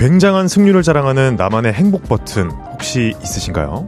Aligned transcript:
굉장한 0.00 0.48
승률을 0.48 0.82
자랑하는 0.82 1.36
나만의 1.36 1.74
행복 1.74 2.08
버튼 2.08 2.50
혹시 2.50 3.12
있으신가요? 3.22 3.86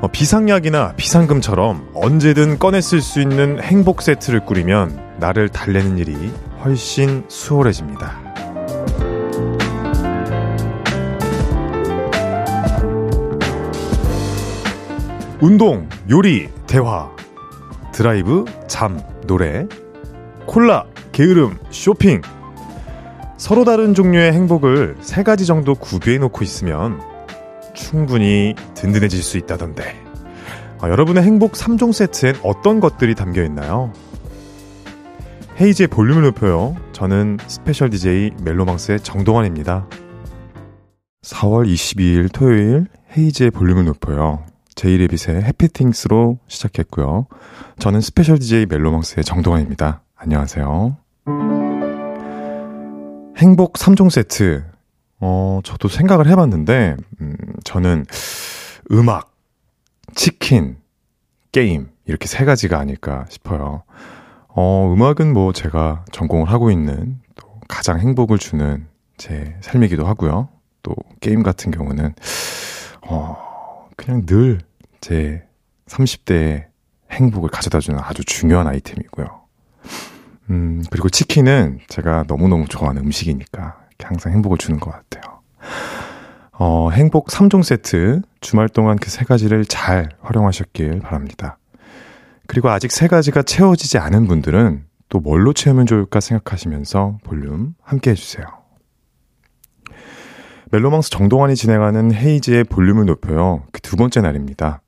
어, 0.00 0.08
비상약이나 0.10 0.94
비상금처럼 0.96 1.90
언제든 1.94 2.58
꺼내 2.58 2.80
쓸 2.80 3.00
수 3.00 3.20
있는 3.20 3.62
행복 3.62 4.02
세트를 4.02 4.44
꾸리면 4.44 5.18
나를 5.20 5.48
달래는 5.48 5.98
일이 5.98 6.16
훨씬 6.64 7.24
수월해집니다. 7.28 8.24
운동, 15.40 15.88
요리, 16.10 16.48
대화, 16.66 17.08
드라이브, 17.92 18.46
잠, 18.66 19.00
노래, 19.28 19.64
콜라, 20.44 20.86
게으름, 21.12 21.56
쇼핑. 21.70 22.20
서로 23.36 23.64
다른 23.64 23.94
종류의 23.94 24.32
행복을 24.32 24.96
세 25.00 25.22
가지 25.22 25.46
정도 25.46 25.74
구비해 25.74 26.18
놓고 26.18 26.42
있으면 26.42 27.00
충분히 27.74 28.54
든든해질 28.74 29.22
수 29.22 29.36
있다던데. 29.38 30.06
아, 30.80 30.88
여러분의 30.88 31.22
행복 31.22 31.52
3종 31.52 31.92
세트엔 31.92 32.36
어떤 32.42 32.80
것들이 32.80 33.14
담겨 33.14 33.42
있나요? 33.44 33.92
헤이즈의 35.60 35.88
볼륨을 35.88 36.22
높여요. 36.22 36.76
저는 36.92 37.38
special 37.46 37.90
DJ 37.90 38.32
멜로망스의 38.42 39.00
정동환입니다. 39.00 39.88
4월 41.22 41.66
22일 41.66 42.30
토요일 42.32 42.86
헤이즈의 43.16 43.50
볼륨을 43.50 43.84
높여요. 43.86 44.44
제이레빗의 44.74 45.42
Happy 45.42 45.79
Things로 45.79 46.38
시작했고요. 46.46 47.26
저는 47.78 48.02
special 48.02 48.38
DJ 48.38 48.66
멜로망스의 48.66 49.24
정동환입니다. 49.24 50.02
안녕하세요. 50.16 51.65
행복 53.36 53.74
3종 53.74 54.10
세트. 54.10 54.64
어, 55.20 55.60
저도 55.64 55.88
생각을 55.88 56.26
해봤는데, 56.28 56.96
음, 57.20 57.36
저는 57.64 58.04
음악, 58.92 59.34
치킨, 60.14 60.76
게임, 61.52 61.88
이렇게 62.04 62.26
세 62.26 62.44
가지가 62.44 62.78
아닐까 62.78 63.24
싶어요. 63.28 63.82
어, 64.48 64.92
음악은 64.92 65.32
뭐 65.32 65.52
제가 65.52 66.04
전공을 66.12 66.50
하고 66.50 66.70
있는 66.70 67.18
또 67.34 67.60
가장 67.68 67.98
행복을 67.98 68.38
주는 68.38 68.86
제 69.16 69.56
삶이기도 69.62 70.06
하고요. 70.06 70.48
또 70.82 70.94
게임 71.20 71.42
같은 71.42 71.70
경우는, 71.70 72.14
어, 73.08 73.88
그냥 73.96 74.24
늘 74.26 74.58
제 75.06 75.46
30대의 75.86 76.64
행복을 77.12 77.48
가져다 77.50 77.78
주는 77.78 78.00
아주 78.02 78.24
중요한 78.24 78.66
아이템이고요. 78.66 79.26
음, 80.50 80.82
그리고 80.90 81.08
치킨은 81.08 81.80
제가 81.88 82.24
너무너무 82.28 82.66
좋아하는 82.68 83.02
음식이니까 83.02 83.76
항상 84.02 84.32
행복을 84.32 84.58
주는 84.58 84.78
것 84.78 84.90
같아요. 84.92 85.40
어, 86.52 86.90
행복 86.90 87.28
3종 87.28 87.62
세트, 87.62 88.22
주말 88.40 88.68
동안 88.68 88.96
그 88.96 89.10
세 89.10 89.24
가지를 89.24 89.64
잘 89.66 90.10
활용하셨길 90.22 91.00
바랍니다. 91.00 91.58
그리고 92.46 92.70
아직 92.70 92.92
세 92.92 93.08
가지가 93.08 93.42
채워지지 93.42 93.98
않은 93.98 94.26
분들은 94.26 94.84
또 95.08 95.20
뭘로 95.20 95.52
채우면 95.52 95.86
좋을까 95.86 96.20
생각하시면서 96.20 97.18
볼륨 97.24 97.74
함께 97.82 98.10
해주세요. 98.12 98.46
멜로망스 100.72 101.10
정동환이 101.10 101.54
진행하는 101.56 102.12
헤이즈의 102.14 102.64
볼륨을 102.64 103.06
높여요. 103.06 103.64
그 103.72 103.80
두 103.80 103.96
번째 103.96 104.20
날입니다. 104.20 104.82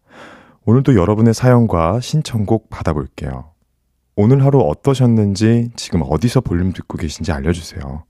오늘도 0.64 0.96
여러분의 0.96 1.34
사연과 1.34 2.00
신청곡 2.00 2.69
받아볼게요. 2.69 3.52
오늘 4.20 4.44
하루 4.44 4.58
어떠셨는지 4.62 5.70
지금 5.76 6.02
어디서 6.02 6.40
볼륨 6.40 6.72
듣고 6.72 6.98
계신지 6.98 7.30
알려주세요. 7.30 8.02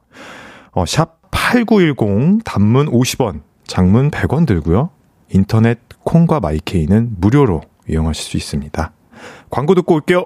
어, 0.72 0.84
샵8910 0.84 2.40
단문 2.46 2.90
50원, 2.90 3.42
장문 3.66 4.10
100원 4.10 4.46
들고요. 4.46 4.88
인터넷 5.28 5.78
콩과 6.04 6.40
마이케이는 6.40 7.16
무료로 7.18 7.60
이용하실 7.90 8.24
수 8.24 8.36
있습니다. 8.38 8.90
광고 9.50 9.74
듣고 9.74 9.96
올게요. 9.96 10.24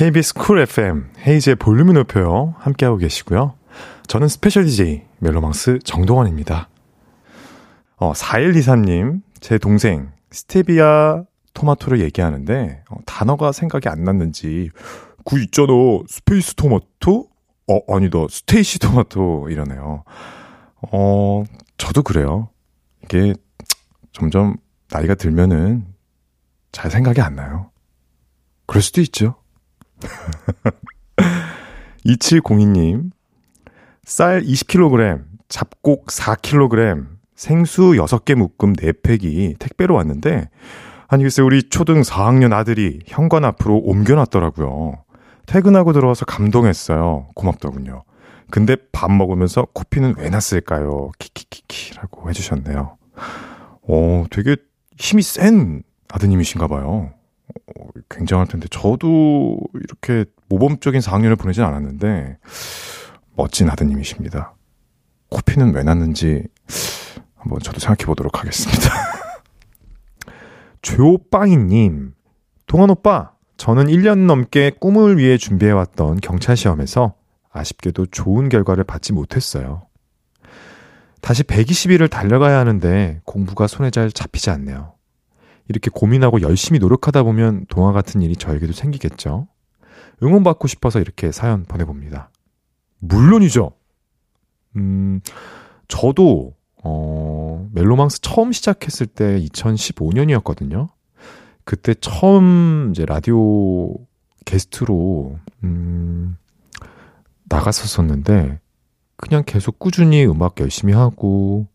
KBS 0.00 0.32
쿨 0.32 0.60
FM 0.60 1.10
헤이즈의 1.26 1.56
볼륨을 1.56 1.92
높여요. 1.92 2.54
함께하고 2.58 2.96
계시고요. 2.96 3.52
저는 4.06 4.28
special 4.28 4.64
DJ 4.64 5.02
멜로망스 5.18 5.80
정동환입니다. 5.84 6.70
어, 7.96 8.12
4123님, 8.14 9.20
제 9.40 9.58
동생 9.58 10.10
스테비아 10.30 11.24
토마토를 11.52 12.00
얘기하는데 12.00 12.82
어, 12.88 12.96
단어가 13.04 13.52
생각이 13.52 13.90
안 13.90 14.02
났는지 14.02 14.70
그 15.26 15.38
있잖아 15.42 15.68
space 16.08 16.54
토마토? 16.54 17.28
어 17.68 17.94
아니다 17.94 18.20
스테이시 18.30 18.78
토마토 18.78 19.50
이러네요. 19.50 20.04
어 20.92 21.44
저도 21.76 22.02
그래요. 22.02 22.48
이게 23.04 23.34
점점 24.12 24.56
나이가 24.90 25.14
들면은 25.14 25.84
잘 26.72 26.90
생각이 26.90 27.20
안 27.20 27.36
나요. 27.36 27.70
그럴 28.64 28.80
수도 28.80 29.02
있죠. 29.02 29.39
2702님, 32.06 33.10
쌀 34.04 34.42
20kg, 34.42 35.24
잡곡 35.48 36.06
4kg, 36.06 37.06
생수 37.34 37.92
6개 37.92 38.34
묶음 38.34 38.74
4팩이 38.74 39.58
택배로 39.58 39.94
왔는데, 39.94 40.48
아니, 41.08 41.24
글쎄, 41.24 41.42
우리 41.42 41.64
초등 41.64 42.02
4학년 42.02 42.52
아들이 42.52 43.00
현관 43.06 43.44
앞으로 43.44 43.78
옮겨놨더라고요. 43.78 45.04
퇴근하고 45.46 45.92
들어와서 45.92 46.24
감동했어요. 46.24 47.28
고맙더군요. 47.34 48.04
근데 48.50 48.76
밥 48.92 49.10
먹으면서 49.10 49.66
코피는 49.72 50.14
왜 50.18 50.28
났을까요? 50.28 51.10
키키키키라고 51.18 52.28
해주셨네요. 52.30 52.96
어, 53.88 54.24
되게 54.30 54.56
힘이 54.96 55.22
센 55.22 55.82
아드님이신가 56.08 56.68
봐요. 56.68 57.12
어, 57.78 57.88
굉장할 58.08 58.46
텐데 58.46 58.66
저도 58.70 59.58
이렇게 59.74 60.24
모범적인 60.48 61.00
4학년을 61.00 61.38
보내진 61.38 61.64
않았는데 61.64 62.38
멋진 63.36 63.70
아드님이십니다. 63.70 64.54
코피는 65.30 65.74
왜 65.74 65.82
났는지 65.82 66.44
한번 67.36 67.60
저도 67.60 67.80
생각해 67.80 68.06
보도록 68.06 68.40
하겠습니다. 68.40 68.90
조빵이님, 70.82 72.14
동환 72.66 72.90
오빠, 72.90 73.32
저는 73.56 73.86
1년 73.86 74.26
넘게 74.26 74.70
꿈을 74.80 75.18
위해 75.18 75.36
준비해왔던 75.36 76.20
경찰 76.20 76.56
시험에서 76.56 77.14
아쉽게도 77.52 78.06
좋은 78.06 78.48
결과를 78.48 78.84
받지 78.84 79.12
못했어요. 79.12 79.86
다시 81.20 81.42
120일을 81.42 82.10
달려가야 82.10 82.58
하는데 82.58 83.20
공부가 83.24 83.66
손에 83.66 83.90
잘 83.90 84.10
잡히지 84.10 84.50
않네요. 84.50 84.94
이렇게 85.70 85.88
고민하고 85.88 86.40
열심히 86.40 86.80
노력하다 86.80 87.22
보면 87.22 87.66
동화 87.68 87.92
같은 87.92 88.22
일이 88.22 88.34
저에게도 88.34 88.72
생기겠죠. 88.72 89.46
응원받고 90.20 90.66
싶어서 90.66 90.98
이렇게 90.98 91.30
사연 91.30 91.64
보내봅니다. 91.64 92.30
물론이죠. 92.98 93.70
음, 94.74 95.20
저도, 95.86 96.54
어, 96.82 97.68
멜로망스 97.72 98.20
처음 98.20 98.50
시작했을 98.50 99.06
때 99.06 99.38
2015년이었거든요. 99.38 100.88
그때 101.64 101.94
처음 101.94 102.90
이제 102.90 103.06
라디오 103.06 103.94
게스트로, 104.46 105.38
음, 105.62 106.36
나갔었었는데, 107.44 108.58
그냥 109.16 109.44
계속 109.46 109.78
꾸준히 109.78 110.26
음악 110.26 110.58
열심히 110.58 110.94
하고, 110.94 111.68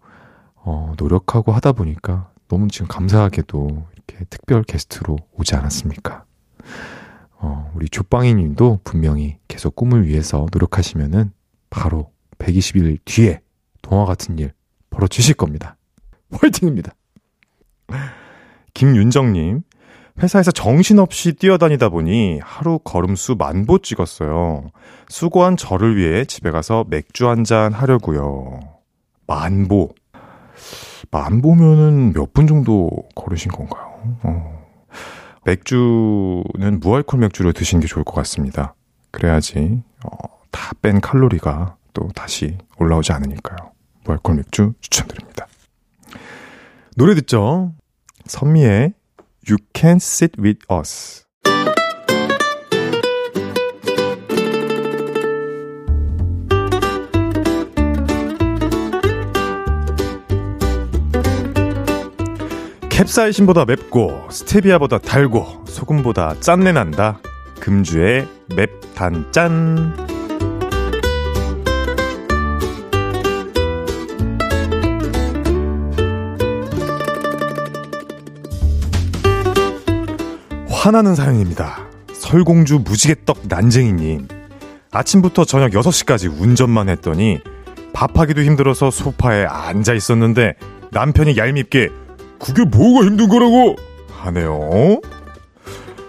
어, 0.56 0.92
노력하고 0.97 1.53
하다 1.53 1.71
보니까 1.71 2.30
너무 2.47 2.68
지금 2.68 2.88
감사하게도 2.88 3.88
이렇게 3.94 4.25
특별 4.30 4.63
게스트로 4.63 5.18
오지 5.33 5.56
않았습니까? 5.56 6.25
어, 7.38 7.71
우리 7.75 7.89
조빵이 7.89 8.33
님도 8.36 8.81
분명히 8.83 9.38
계속 9.47 9.75
꿈을 9.75 10.07
위해서 10.07 10.45
노력하시면은 10.51 11.31
바로 11.69 12.12
120일 12.38 13.00
뒤에 13.06 13.42
동화 13.81 14.06
같은 14.06 14.38
일 14.39 14.53
벌어주실 14.89 15.36
겁니다. 15.36 15.77
화이팅입니다. 16.31 16.94
김윤정님, 18.74 19.62
회사에서 20.21 20.51
정신없이 20.51 21.33
뛰어다니다 21.33 21.89
보니 21.89 22.39
하루 22.42 22.80
걸음수 22.80 23.36
만보 23.38 23.80
찍었어요. 23.80 24.71
수고한 25.09 25.57
저를 25.57 25.97
위해 25.97 26.25
집에 26.25 26.51
가서 26.51 26.86
맥주 26.89 27.27
한 27.27 27.44
잔 27.44 27.74
하려고요. 27.74 28.59
만보. 29.27 29.94
만보면은 31.12 32.13
몇 32.13 32.34
분 32.34 32.48
정도 32.48 32.90
걸으신 33.16 33.52
건가요? 33.52 34.18
어. 34.24 34.66
맥주는 35.46 36.80
무알콜 36.80 37.19
맥주를 37.19 37.54
드시는 37.54 37.81
게 37.81 37.88
좋을 37.88 38.04
것 38.04 38.13
같습니다. 38.16 38.75
그래야지 39.12 39.81
어, 40.04 40.10
다 40.52 40.74
뺀 40.81 41.00
칼로리가 41.02 41.78
또 41.94 42.10
다시 42.16 42.57
올라오지 42.80 43.12
않으니까요. 43.13 43.72
무알콜 44.06 44.36
맥주 44.36 44.74
추천드립니다. 44.81 45.48
노래 46.98 47.13
듣죠? 47.16 47.74
선미의 48.25 48.94
You 49.48 49.57
Can 49.75 49.98
Sit 49.98 50.42
With 50.42 50.66
Us 50.72 51.25
캡사이신보다 62.95 63.65
맵고 63.65 64.30
스테비아보다 64.31 65.00
달고 65.00 65.65
소금보다 65.68 66.39
짠내 66.39 66.71
난다. 66.71 67.19
금주의 67.59 68.25
맵단짠. 68.56 69.94
화나는 80.69 81.15
사연입니다. 81.15 81.89
설공주 82.13 82.83
무지개떡 82.86 83.50
난쟁이님. 83.50 84.30
아침부터 84.92 85.44
저녁 85.44 85.71
6시까지 85.71 86.31
운전만 86.39 86.88
했더니 86.88 87.42
밥하기도 87.92 88.42
힘들어서 88.42 88.89
소파에 88.89 89.44
앉아 89.44 89.94
있었는데 89.94 90.56
남편이 90.92 91.36
얄밉게 91.36 92.05
그게 92.45 92.63
뭐가 92.63 93.07
힘든 93.07 93.27
거라고 93.27 93.75
하네요. 94.12 95.00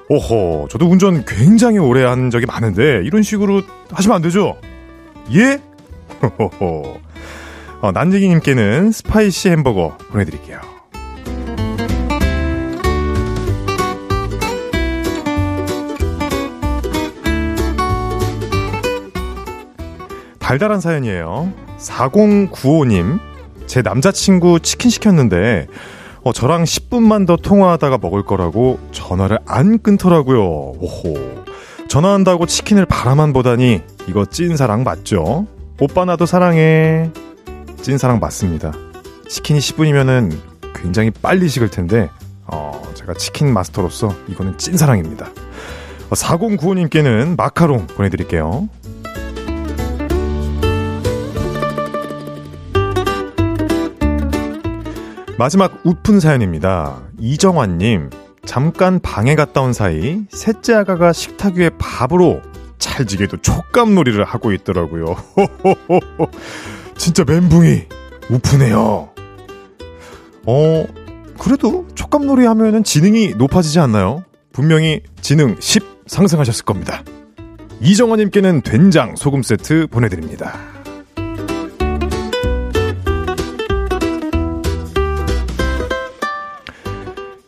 오호, 0.08 0.68
저도 0.70 0.86
운전 0.86 1.24
굉장히 1.24 1.78
오래 1.78 2.04
한 2.04 2.30
적이 2.30 2.44
많은데 2.44 3.00
이런 3.04 3.22
식으로 3.22 3.62
하시면 3.90 4.16
안 4.16 4.22
되죠? 4.22 4.56
예? 5.34 5.58
호호호. 6.22 7.00
어, 7.80 7.92
난쟁이님께는 7.92 8.92
spicy 8.93 9.48
햄버거 9.48 9.96
보내드릴게요. 10.10 10.60
달달한 20.38 20.80
사연이에요. 20.80 21.52
4095님, 21.78 23.18
제 23.66 23.82
남자친구 23.82 24.60
치킨 24.60 24.90
시켰는데 24.90 25.66
어, 26.26 26.32
저랑 26.32 26.64
10분만 26.64 27.25
더 27.25 27.37
통화하다가 27.37 27.99
먹을 27.99 28.25
거라고 28.25 28.81
전화를 28.90 29.38
안 29.46 29.78
끊더라고요. 29.78 30.40
오호. 30.43 31.44
전화한다고 31.87 32.46
치킨을 32.46 32.84
바라만 32.84 33.32
보다니 33.32 33.81
이거 34.08 34.26
찐사랑 34.26 34.82
맞죠? 34.82 35.46
오빠 35.78 36.05
나도 36.05 36.26
사랑해. 36.26 37.12
찐사랑 37.81 38.19
맞습니다. 38.19 38.73
치킨이 39.28 39.61
10분이면은 39.61 40.37
굉장히 40.75 41.12
빨리 41.12 41.49
식을 41.49 41.70
텐데 41.70 42.11
어, 42.44 42.82
제가 42.94 43.14
치킨 43.14 43.55
마스터로서 43.55 44.12
이거는 44.26 44.58
찐사랑입니다. 44.58 45.26
어, 45.26 46.11
4095님께는 46.11 47.37
마카롱 47.37 47.87
보내드릴게요. 47.87 48.69
마지막 55.38 55.80
우픈 55.84 56.18
사연입니다. 56.18 57.02
이정환님, 57.20 58.08
잠깐 58.46 58.98
방에 59.00 59.34
갔다 59.34 59.60
온 59.60 59.74
사이 59.74 60.22
셋째 60.30 60.72
아가가 60.72 61.12
식탁 61.12 61.56
위에 61.56 61.70
밥으로 61.78 62.40
찰지게도 62.78 63.38
촉감놀이를 63.38 64.24
하고 64.24 64.52
있더라고요. 64.52 65.14
진짜 66.96 67.24
멘붕이 67.24 67.82
우프네요. 68.30 69.10
어, 70.46 70.86
그래도 71.38 71.86
촉감놀이 71.94 72.46
하면은 72.46 72.82
지능이 72.82 73.34
높아지지 73.36 73.78
않나요? 73.78 74.24
분명히 74.52 75.02
지능 75.20 75.56
10 75.60 75.84
상승하셨을 76.06 76.64
겁니다. 76.64 77.02
이정환님께는 77.82 78.62
된장 78.62 79.16
소금 79.16 79.42
세트 79.42 79.88
보내드립니다. 79.90 80.75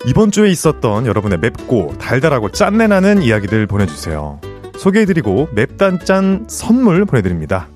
이번 0.09 0.31
주에 0.31 0.49
있었던 0.49 1.05
여러분의 1.05 1.39
맵고 1.39 1.99
달달하고 1.99 2.51
짠내나는 2.51 3.21
이야기들 3.21 3.67
보내주세요. 3.67 4.41
소개해드리고 4.79 5.51
맵단짠 5.53 6.47
선물 6.49 7.05
보내드립니다. 7.05 7.69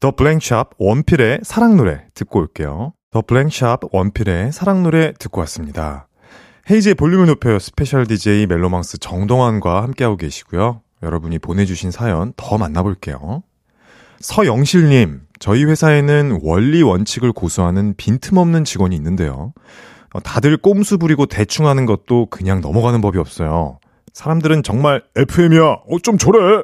The 0.00 0.12
BLANK 0.12 0.44
Shop 0.44 0.70
원필의 0.78 1.40
사랑 1.42 1.76
노래 1.76 2.06
듣고 2.14 2.38
올게요. 2.38 2.94
The 3.10 3.20
BLANK 3.20 3.53
Shop 3.53 3.80
원필의 3.92 4.50
사랑 4.50 4.82
노래 4.82 5.12
듣고 5.12 5.40
왔습니다. 5.40 6.08
헤이즈의 6.70 6.94
볼륨을 6.94 7.26
높여요 7.26 7.58
special 7.58 8.06
DJ 8.06 8.46
멜로망스 8.46 8.96
정동환과 8.96 9.82
함께하고 9.82 10.16
계시고요. 10.16 10.80
여러분이 11.02 11.38
보내주신 11.38 11.90
사연 11.90 12.32
더 12.38 12.56
만나볼게요. 12.56 13.42
서영실님, 14.20 15.20
저희 15.38 15.66
회사에는 15.66 16.40
원리 16.42 16.82
원칙을 16.82 17.32
고수하는 17.32 17.92
빈틈없는 17.98 18.64
직원이 18.64 18.96
있는데요. 18.96 19.52
어, 20.16 20.20
다들 20.20 20.56
꼼수 20.56 20.96
부리고 20.96 21.26
대충 21.26 21.66
하는 21.66 21.84
것도 21.84 22.26
그냥 22.30 22.62
넘어가는 22.62 23.02
법이 23.02 23.18
없어요. 23.18 23.78
사람들은 24.14 24.62
정말 24.62 25.02
FM이야. 25.14 25.62
어, 25.62 25.98
좀 26.02 26.16
저래. 26.16 26.62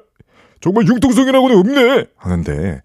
정말 0.62 0.86
융통성이라고는 0.86 1.58
없네. 1.58 2.04
하는데, 2.16 2.80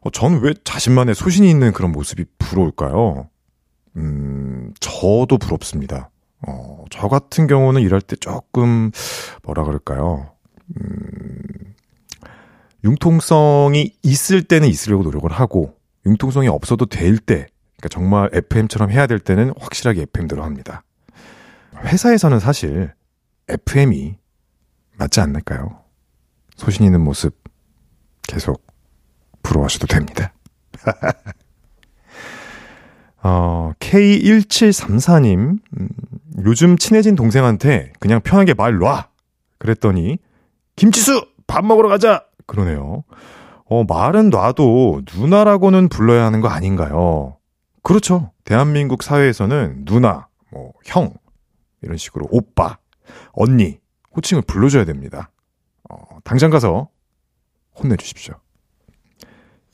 어, 0.00 0.10
저는 0.10 0.40
왜 0.42 0.54
자신만의 0.62 1.16
소신이 1.16 1.50
있는 1.50 1.72
그런 1.72 1.90
모습이 1.90 2.24
부러울까요? 2.38 3.28
음, 3.96 4.72
저도 4.78 5.38
부럽습니다. 5.38 6.10
어, 6.46 6.84
저 6.90 7.08
같은 7.08 7.48
경우는 7.48 7.82
일할 7.82 8.00
때 8.00 8.14
조금, 8.14 8.92
뭐라 9.42 9.64
그럴까요? 9.64 10.30
음, 10.80 11.74
융통성이 12.84 13.94
있을 14.04 14.44
때는 14.44 14.68
있으려고 14.68 15.02
노력을 15.02 15.30
하고, 15.32 15.74
융통성이 16.06 16.46
없어도 16.46 16.86
될 16.86 17.18
때, 17.18 17.46
그러니까 17.82 17.88
정말 17.88 18.30
FM처럼 18.32 18.92
해야 18.92 19.08
될 19.08 19.18
때는 19.18 19.52
확실하게 19.58 20.02
FM대로 20.02 20.44
합니다. 20.44 20.84
회사에서는 21.78 22.38
사실 22.38 22.92
FM이 23.48 24.14
맞지 24.98 25.20
않을까요? 25.20 25.80
소신 26.56 26.84
있는 26.86 27.00
모습 27.00 27.36
계속 28.28 28.64
부러워하셔도 29.42 29.88
됩니다. 29.88 30.32
어, 33.24 33.72
K1734님, 33.80 35.58
음, 35.78 35.88
요즘 36.44 36.76
친해진 36.76 37.16
동생한테 37.16 37.92
그냥 37.98 38.20
편하게 38.20 38.54
말 38.54 38.78
놔! 38.78 39.08
그랬더니, 39.58 40.18
김치수! 40.76 41.24
밥 41.46 41.64
먹으러 41.64 41.88
가자! 41.88 42.24
그러네요. 42.46 43.04
어, 43.64 43.84
말은 43.84 44.30
놔도 44.30 45.02
누나라고는 45.16 45.88
불러야 45.88 46.24
하는 46.24 46.40
거 46.40 46.48
아닌가요? 46.48 47.36
그렇죠. 47.82 48.32
대한민국 48.44 49.02
사회에서는 49.02 49.84
누나, 49.84 50.28
뭐, 50.50 50.72
형, 50.84 51.12
이런 51.82 51.96
식으로 51.96 52.26
오빠, 52.30 52.78
언니, 53.32 53.80
호칭을 54.14 54.42
불러줘야 54.42 54.84
됩니다. 54.84 55.30
어, 55.90 56.18
당장 56.24 56.50
가서 56.50 56.88
혼내주십시오. 57.76 58.34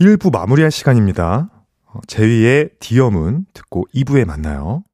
1부 0.00 0.32
마무리할 0.32 0.70
시간입니다. 0.70 1.50
어, 1.84 2.00
제위의 2.06 2.70
디어문 2.78 3.46
듣고 3.52 3.86
2부에 3.94 4.24
만나요. 4.24 4.84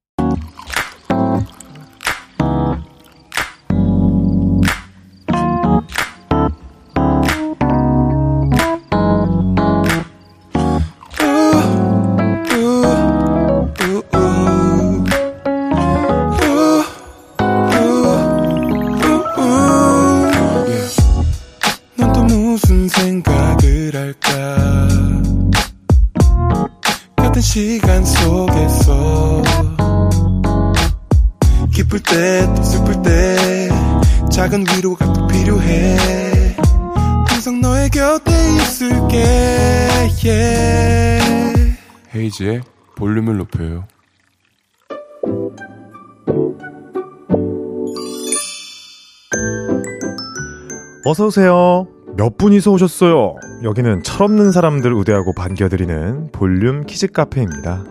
어서오세요. 51.07 51.87
몇 52.17 52.39
분이서 52.39 52.71
오셨어요? 52.73 53.37
여기는 53.63 54.03
철없는 54.03 54.53
사람들 54.53 54.93
우대하고 54.95 55.35
반겨드리는 55.35 56.31
볼륨 56.33 56.87
키즈 56.87 57.09
카페입니다. 57.09 57.85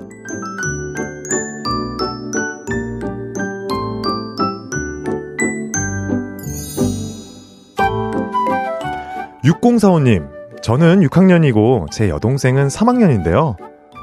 6045님, 9.43 10.29
저는 10.63 11.01
6학년이고 11.01 11.91
제 11.91 12.09
여동생은 12.09 12.69
3학년인데요. 12.69 13.57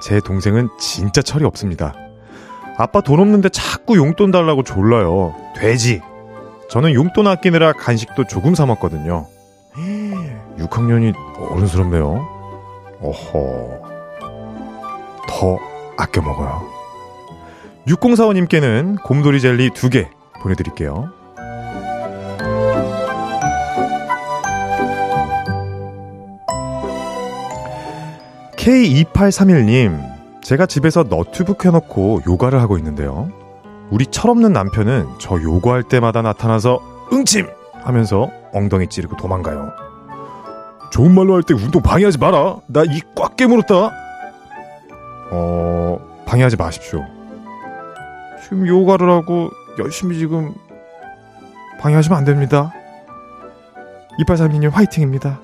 제 0.04 0.20
동생은 0.20 0.68
진짜 0.78 1.20
철이 1.20 1.44
없습니다. 1.46 1.94
아빠 2.78 3.00
돈 3.00 3.18
없는데 3.18 3.48
자꾸 3.48 3.96
용돈 3.96 4.30
달라고 4.30 4.62
졸라요. 4.62 5.34
돼지! 5.56 6.00
저는 6.70 6.94
용돈 6.94 7.26
아끼느라 7.26 7.72
간식도 7.72 8.28
조금 8.28 8.54
사 8.54 8.64
먹거든요. 8.64 9.26
6학년이 10.56 11.14
어른스럽네요. 11.50 12.26
어허. 13.00 13.82
더 15.28 15.58
아껴 15.96 16.22
먹어요. 16.22 16.62
6045님께는 17.88 19.02
곰돌이 19.02 19.40
젤리 19.40 19.70
2개 19.70 20.08
보내드릴게요. 20.42 21.10
K2831님, 28.56 29.98
제가 30.42 30.66
집에서 30.66 31.02
너튜브 31.02 31.54
켜놓고 31.54 32.20
요가를 32.28 32.60
하고 32.60 32.76
있는데요. 32.78 33.39
우리 33.90 34.06
철없는 34.06 34.52
남편은 34.52 35.08
저 35.18 35.40
요구할 35.42 35.82
때마다 35.82 36.22
나타나서 36.22 36.80
응침! 37.12 37.48
하면서 37.82 38.30
엉덩이 38.52 38.86
찌르고 38.88 39.16
도망가요. 39.16 39.72
좋은 40.92 41.14
말로 41.14 41.34
할 41.34 41.42
때 41.42 41.54
운동 41.54 41.82
방해하지 41.82 42.18
마라! 42.18 42.56
나 42.66 42.82
이 42.84 43.00
꽉 43.16 43.36
깨물었다! 43.36 43.90
어, 45.32 45.98
방해하지 46.26 46.56
마십시오. 46.56 47.04
지금 48.42 48.66
요가를 48.66 49.08
하고 49.10 49.50
열심히 49.78 50.18
지금 50.18 50.52
방해하시면 51.80 52.18
안 52.18 52.24
됩니다. 52.24 52.72
2832님 54.20 54.70
화이팅입니다. 54.70 55.40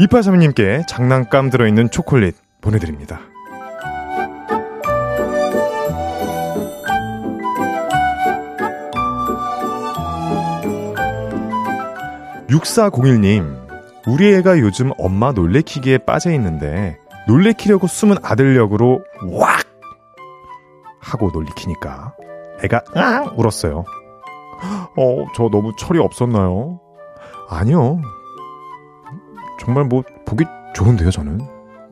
2832님께 0.00 0.86
장난감 0.88 1.50
들어있는 1.50 1.90
초콜릿 1.90 2.34
보내드립니다. 2.60 3.20
6401님, 12.48 13.68
우리 14.06 14.34
애가 14.34 14.58
요즘 14.60 14.90
엄마 14.98 15.32
놀래키기에 15.32 15.98
빠져 15.98 16.32
있는데, 16.32 16.98
놀래키려고 17.26 17.86
숨은 17.86 18.16
아들 18.22 18.56
역으로 18.56 19.02
왁! 19.30 19.66
하고 20.98 21.30
놀리키니까, 21.32 22.14
애가 22.64 22.82
아! 22.94 23.32
울었어요. 23.36 23.84
어, 24.96 25.26
저 25.36 25.48
너무 25.50 25.72
철이 25.78 25.98
없었나요? 25.98 26.80
아니요. 27.48 28.00
정말 29.60 29.84
뭐, 29.84 30.02
보기 30.26 30.44
좋은데요, 30.74 31.10
저는. 31.10 31.40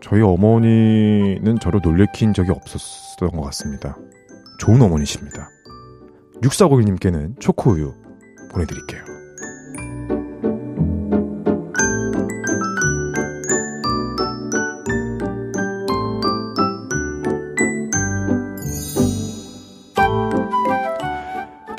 저희 0.01 0.23
어머니는 0.23 1.59
저를 1.61 1.81
놀래킨 1.83 2.33
적이 2.33 2.53
없었던 2.53 3.31
것 3.31 3.43
같습니다. 3.43 3.97
좋은 4.59 4.81
어머니십니다. 4.81 5.49
6401님께는 6.43 7.41
초코우유 7.41 7.93
보내드릴게요. 8.53 9.16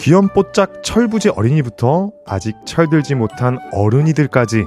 귀염뽀짝 0.08 0.84
철부지 0.86 1.28
어린이부터 1.28 2.14
아직 2.26 2.56
철들지 2.66 3.14
못한 3.14 3.58
어른이들까지 3.74 4.64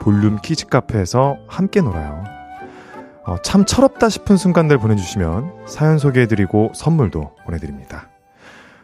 볼륨 0.00 0.38
키즈 0.40 0.66
카페에서 0.66 1.36
함께 1.48 1.80
놀아요. 1.80 2.22
어, 3.26 3.36
참 3.42 3.64
철없다 3.64 4.08
싶은 4.08 4.36
순간들 4.36 4.78
보내주시면 4.78 5.66
사연 5.66 5.98
소개해드리고 5.98 6.70
선물도 6.76 7.34
보내드립니다. 7.44 8.08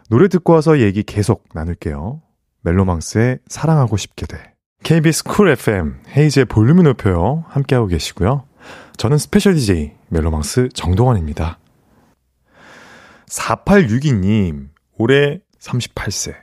노래 0.08 0.26
듣고 0.26 0.52
와서 0.52 0.80
얘기 0.80 1.04
계속 1.04 1.44
나눌게요. 1.54 2.20
멜로망스의 2.62 3.38
사랑하고 3.46 3.96
싶게 3.96 4.26
돼. 4.26 4.54
KBS 4.82 5.22
쿨 5.22 5.50
FM 5.50 6.00
헤이즈의 6.16 6.46
볼륨을 6.46 6.82
높여요. 6.82 7.44
함께하고 7.46 7.86
계시고요. 7.86 8.42
저는 8.96 9.16
special 9.16 9.54
DJ 9.54 9.92
멜로망스 10.08 10.70
정동환입니다. 10.74 11.60
4862님, 13.28 14.70
올해 14.98 15.38
38세. 15.60 16.34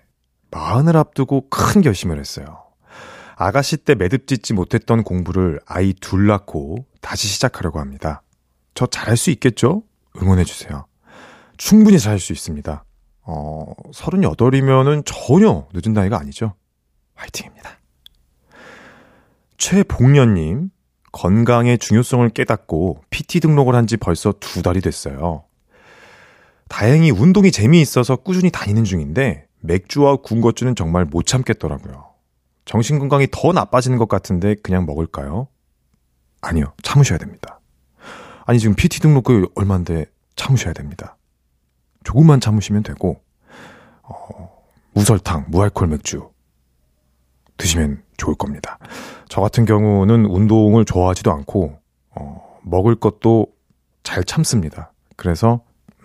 마흔을 0.52 0.96
앞두고 0.96 1.50
큰 1.50 1.82
결심을 1.82 2.20
했어요. 2.20 2.64
아가씨 3.36 3.78
때 3.78 3.94
매듭 3.96 4.28
짓지 4.28 4.54
못했던 4.54 5.04
공부를 5.04 5.60
아이 5.66 5.94
둘 5.94 6.28
낳고 6.28 6.86
다시 7.02 7.28
시작하려고 7.28 7.80
합니다. 7.80 8.24
저 8.74 8.86
잘할 8.88 9.18
수 9.18 9.30
있겠죠? 9.32 9.84
응원해주세요. 10.22 10.86
충분히 11.58 12.00
잘할 12.00 12.20
수 12.20 12.34
있습니다. 12.34 12.84
어, 13.24 13.66
38이면은 13.94 15.04
전혀 15.06 15.68
늦은 15.74 15.94
나이가 15.94 16.18
아니죠. 16.20 16.54
화이팅입니다. 17.16 17.78
최복년님, 19.58 20.70
건강의 21.12 21.78
중요성을 21.80 22.28
깨닫고 22.30 23.02
PT 23.10 23.40
등록을 23.40 23.76
한 23.76 23.88
지 23.88 23.98
벌써 23.98 24.34
두 24.40 24.62
달이 24.62 24.82
됐어요. 24.82 25.44
다행히 26.68 27.12
운동이 27.12 27.52
재미있어서 27.52 28.18
꾸준히 28.18 28.50
다니는 28.52 28.84
중인데 28.84 29.48
맥주와 29.62 30.18
군것주는 30.18 30.76
정말 30.76 31.06
못 31.06 31.26
참겠더라고요. 31.26 32.06
정신 32.66 33.00
건강이 33.00 33.28
더 33.32 33.54
나빠지는 33.54 33.98
것 33.98 34.08
같은데 34.08 34.56
그냥 34.56 34.86
먹을까요? 34.86 35.48
아니요. 36.42 36.74
참으셔야 36.84 37.18
됩니다. 37.18 37.60
아니 38.46 38.60
지금 38.60 38.76
PT 38.76 39.00
등록금 39.02 39.48
얼마인데 39.56 40.06
참으셔야 40.36 40.74
됩니다. 40.74 41.18
조금만 42.04 42.40
참으시면 42.40 42.84
되고 42.84 43.22
어, 44.04 44.64
무설탕, 44.94 45.46
무알콜 45.50 45.88
맥주 45.88 46.30
드시면 47.58 48.04
좋을 48.18 48.36
겁니다. 48.36 48.78
저 49.28 49.42
같은 49.42 49.66
경우는 49.66 50.26
운동을 50.26 50.86
좋아하지도 50.86 51.32
않고 51.32 51.80
어, 52.12 52.60
먹을 52.64 52.96
것도 52.96 53.48
잘 54.04 54.24
참습니다. 54.24 54.94
그래서 55.16 55.62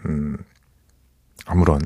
음, 0.07 0.37
아무런 1.47 1.81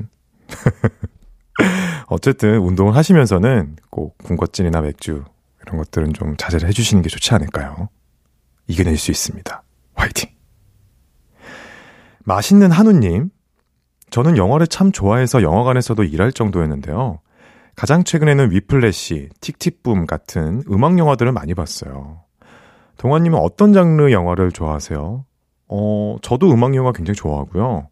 어쨌든 2.07 2.59
운동을 2.59 2.95
하시면서는 2.95 3.77
꼭 3.89 4.17
군것질이나 4.19 4.81
맥주 4.81 5.23
이런 5.61 5.77
것들은 5.77 6.13
좀 6.13 6.37
자제를 6.37 6.67
해주시는 6.69 7.03
게 7.03 7.09
좋지 7.09 7.33
않을까요? 7.33 7.89
이겨낼 8.67 8.97
수 8.97 9.11
있습니다. 9.11 9.63
화이팅! 9.95 10.29
맛있는 12.23 12.71
한우님, 12.71 13.29
저는 14.09 14.37
영화를 14.37 14.67
참 14.67 14.91
좋아해서 14.91 15.41
영화관에서도 15.41 16.03
일할 16.03 16.31
정도였는데요. 16.31 17.19
가장 17.75 18.03
최근에는 18.03 18.51
위플래시, 18.51 19.29
틱틱붐 19.39 20.07
같은 20.07 20.63
음악 20.69 20.97
영화들을 20.97 21.31
많이 21.31 21.53
봤어요. 21.53 22.23
동환님은 22.97 23.37
어떤 23.37 23.73
장르 23.73 24.11
영화를 24.11 24.51
좋아하세요? 24.51 25.25
어, 25.69 26.17
저도 26.21 26.51
음악 26.51 26.75
영화 26.75 26.91
굉장히 26.91 27.15
좋아하고요. 27.15 27.87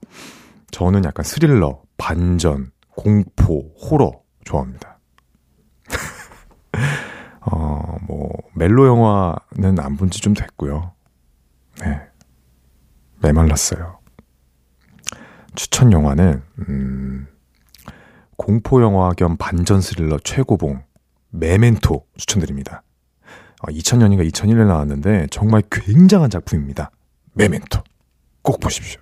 저는 0.75 1.05
약간 1.05 1.23
스릴러, 1.23 1.81
반전, 1.95 2.69
공포, 2.89 3.73
호러 3.77 4.11
좋아합니다. 4.43 4.99
어, 7.39 7.97
뭐, 8.05 8.29
멜로 8.55 8.85
영화는 8.85 9.79
안 9.79 9.95
본 9.95 10.09
지 10.09 10.19
좀 10.21 10.33
됐고요. 10.33 10.91
네. 11.79 12.01
메말랐어요. 13.21 13.99
추천 15.55 15.93
영화는, 15.93 16.43
음, 16.67 17.27
공포 18.35 18.81
영화 18.81 19.11
겸 19.13 19.37
반전 19.37 19.79
스릴러 19.79 20.19
최고봉, 20.25 20.83
메멘토 21.29 22.05
추천드립니다. 22.17 22.83
어, 23.61 23.67
2000년인가 23.71 24.29
2001년에 24.29 24.67
나왔는데 24.67 25.27
정말 25.31 25.63
굉장한 25.71 26.29
작품입니다. 26.29 26.91
메멘토. 27.33 27.81
꼭 28.41 28.59
보십시오. 28.59 28.99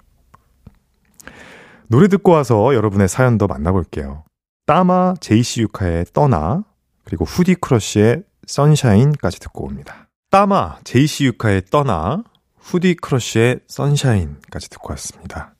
노래 1.93 2.07
듣고 2.07 2.31
와서 2.31 2.73
여러분의 2.73 3.07
사연도 3.07 3.45
만나볼게요. 3.45 4.23
따마 4.65 5.13
제이씨 5.19 5.61
유카의 5.61 6.05
떠나 6.11 6.63
그리고 7.05 7.23
후디 7.23 7.53
크러쉬의 7.53 8.23
Sunshine까지 8.47 9.39
듣고 9.39 9.65
옵니다. 9.65 10.07
따마 10.31 10.77
제이씨 10.85 11.25
유카의 11.25 11.65
떠나 11.69 12.23
후디 12.57 12.95
크러쉬의 12.95 13.59
Sunshine까지 13.67 14.71
듣고 14.71 14.89
왔습니다. 14.93 15.53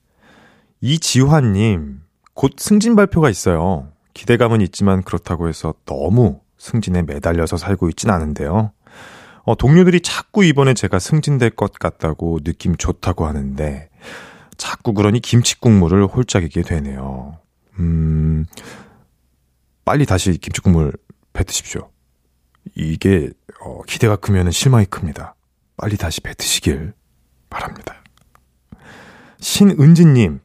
이지환님 0.80 2.00
곧 2.34 2.54
승진 2.56 2.96
발표가 2.96 3.30
있어요. 3.30 3.92
기대감은 4.12 4.60
있지만 4.62 5.04
그렇다고 5.04 5.46
해서 5.46 5.74
너무 5.86 6.40
승진에 6.58 7.02
매달려서 7.02 7.58
살고 7.58 7.90
있진 7.90 8.10
않은데요. 8.10 8.72
어, 9.44 9.54
동료들이 9.54 10.00
자꾸 10.00 10.44
이번에 10.44 10.74
제가 10.74 10.98
승진될 10.98 11.50
것 11.50 11.74
같다고 11.74 12.40
느낌 12.40 12.74
좋다고 12.74 13.24
하는데 13.24 13.88
자꾸 14.56 14.92
그러니 14.92 15.20
김치 15.20 15.58
국물을 15.60 16.06
홀짝이게 16.06 16.62
되네요. 16.62 17.38
음, 17.78 18.46
빨리 19.84 20.06
다시 20.06 20.36
김치 20.38 20.60
국물 20.60 20.92
뱉으십시오. 21.32 21.90
이게 22.74 23.30
어, 23.60 23.82
기대가 23.82 24.16
크면 24.16 24.50
실망이 24.50 24.86
큽니다. 24.86 25.34
빨리 25.76 25.96
다시 25.96 26.20
뱉으시길 26.20 26.92
바랍니다. 27.50 28.02
신은지님, 29.40 30.40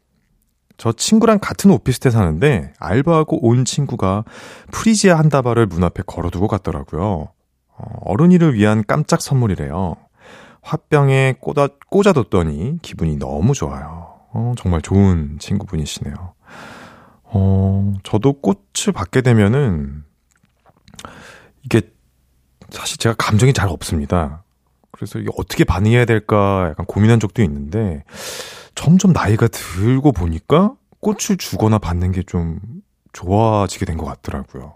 저 0.78 0.92
친구랑 0.92 1.40
같은 1.40 1.72
오피스텔 1.72 2.12
사는데 2.12 2.74
알바하고 2.80 3.46
온 3.46 3.66
친구가 3.66 4.26
프리지아 4.72 5.18
한 5.18 5.30
다발을 5.30 5.68
문 5.68 5.84
앞에 5.84 6.04
걸어두고 6.06 6.48
갔더라고요. 6.48 7.32
어, 7.78 7.84
어른이를 8.02 8.54
위한 8.56 8.84
깜짝 8.86 9.22
선물이래요. 9.22 9.96
화병에 10.70 11.36
꽂아, 11.42 11.68
꽂아뒀더니 11.90 12.78
기분이 12.84 13.18
너무 13.18 13.54
좋아요. 13.56 14.20
어, 14.32 14.54
정말 14.56 14.82
좋은 14.84 15.38
친구분이시네요. 15.40 16.36
어, 17.24 17.94
저도 18.04 18.34
꽃을 18.34 18.94
받게 18.94 19.22
되면은 19.22 20.04
이게 21.64 21.82
사실 22.70 22.98
제가 22.98 23.16
감정이 23.18 23.52
잘 23.54 23.68
없습니다. 23.70 24.44
그래서 24.92 25.18
이게 25.18 25.30
어떻게 25.38 25.64
반응해야 25.64 26.06
될까 26.06 26.68
약간 26.70 26.86
고민한 26.86 27.20
적도 27.20 27.42
있는데 27.42 28.04
점점 28.76 29.12
나이가 29.12 29.48
들고 29.48 30.12
보니까 30.12 30.76
꽃을 31.00 31.38
주거나 31.38 31.80
받는 31.80 32.12
게 32.12 32.22
좀 32.28 32.60
좋아지게 33.14 33.86
된 33.86 33.98
것 33.98 34.06
같더라고요. 34.06 34.76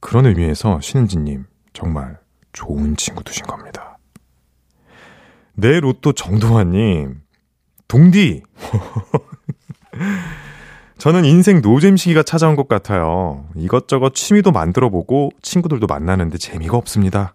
그런 0.00 0.26
의미에서 0.26 0.80
신은지님 0.80 1.46
정말 1.72 2.18
좋은 2.52 2.96
친구 2.96 3.22
두신 3.22 3.46
겁니다. 3.46 3.97
내 5.58 5.80
로또 5.80 6.12
정동환님 6.12 7.20
동디 7.88 8.42
저는 10.98 11.24
인생 11.24 11.60
노잼 11.60 11.96
시기가 11.96 12.22
찾아온 12.22 12.54
것 12.54 12.68
같아요. 12.68 13.46
이것저것 13.56 14.14
취미도 14.14 14.52
만들어 14.52 14.88
보고 14.88 15.30
친구들도 15.42 15.86
만나는데 15.86 16.38
재미가 16.38 16.76
없습니다. 16.76 17.34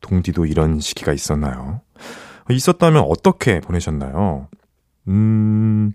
동디도 0.00 0.46
이런 0.46 0.80
시기가 0.80 1.12
있었나요? 1.12 1.80
있었다면 2.50 3.04
어떻게 3.06 3.60
보내셨나요? 3.60 4.48
음, 5.08 5.92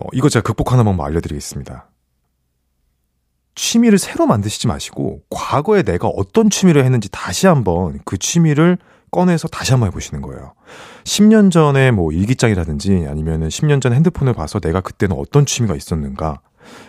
어, 0.00 0.06
이거 0.12 0.28
제가 0.28 0.42
극복하는 0.42 0.84
방법 0.84 1.04
알려드리겠습니다. 1.04 1.88
취미를 3.54 3.98
새로 3.98 4.26
만드시지 4.26 4.68
마시고, 4.68 5.22
과거에 5.30 5.82
내가 5.82 6.08
어떤 6.08 6.50
취미를 6.50 6.84
했는지 6.84 7.08
다시 7.10 7.46
한번 7.46 8.00
그 8.04 8.18
취미를 8.18 8.78
꺼내서 9.16 9.48
다시 9.48 9.72
한번 9.72 9.86
해보시는 9.88 10.20
거예요. 10.20 10.52
10년 11.04 11.50
전에 11.50 11.90
뭐 11.90 12.12
일기장이라든지 12.12 13.06
아니면은 13.08 13.48
10년 13.48 13.80
전 13.80 13.94
핸드폰을 13.94 14.34
봐서 14.34 14.60
내가 14.60 14.82
그때는 14.82 15.16
어떤 15.18 15.46
취미가 15.46 15.74
있었는가. 15.74 16.42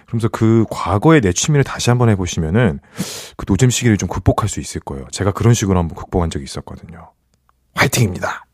그러면서 0.05 0.27
그 0.27 0.65
과거의 0.69 1.21
내 1.21 1.31
취미를 1.31 1.63
다시 1.63 1.89
한번 1.89 2.09
해보시면은 2.09 2.79
그 3.37 3.45
노잼 3.47 3.69
시기를 3.69 3.95
좀 3.95 4.09
극복할 4.09 4.49
수 4.49 4.59
있을 4.59 4.81
거예요. 4.81 5.07
제가 5.11 5.31
그런 5.31 5.53
식으로 5.53 5.79
한번 5.79 5.95
극복한 5.95 6.29
적이 6.29 6.43
있었거든요. 6.43 7.11
화이팅입니다! 7.75 8.45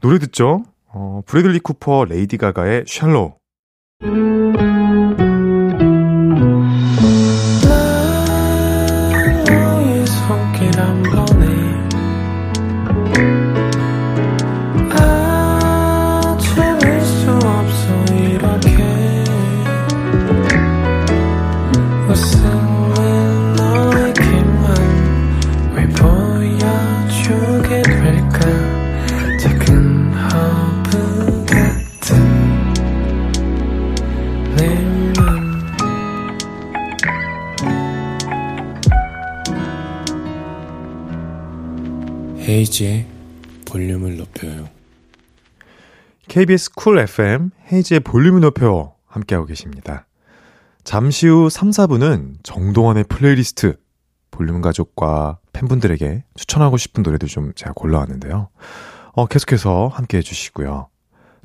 노래 0.00 0.18
듣죠? 0.18 0.64
어, 0.86 1.20
브래들리 1.26 1.58
쿠퍼 1.60 2.06
레이디 2.06 2.38
가가의 2.38 2.84
샬로. 2.86 3.36
너 4.00 4.71
KBS 46.32 46.72
쿨 46.72 46.98
FM 46.98 47.50
헤이즈의 47.70 48.00
볼륨을 48.00 48.40
높여 48.40 48.94
함께하고 49.06 49.46
계십니다. 49.46 50.06
잠시 50.82 51.28
후 51.28 51.50
3, 51.50 51.68
4분은 51.68 52.36
정동원의 52.42 53.04
플레이리스트 53.04 53.76
볼륨 54.30 54.62
가족과 54.62 55.40
팬분들에게 55.52 56.24
추천하고 56.34 56.78
싶은 56.78 57.02
노래들 57.02 57.28
좀 57.28 57.52
제가 57.54 57.72
골라왔는데요. 57.74 58.48
어, 59.12 59.26
계속해서 59.26 59.88
함께 59.88 60.16
해주시고요. 60.16 60.88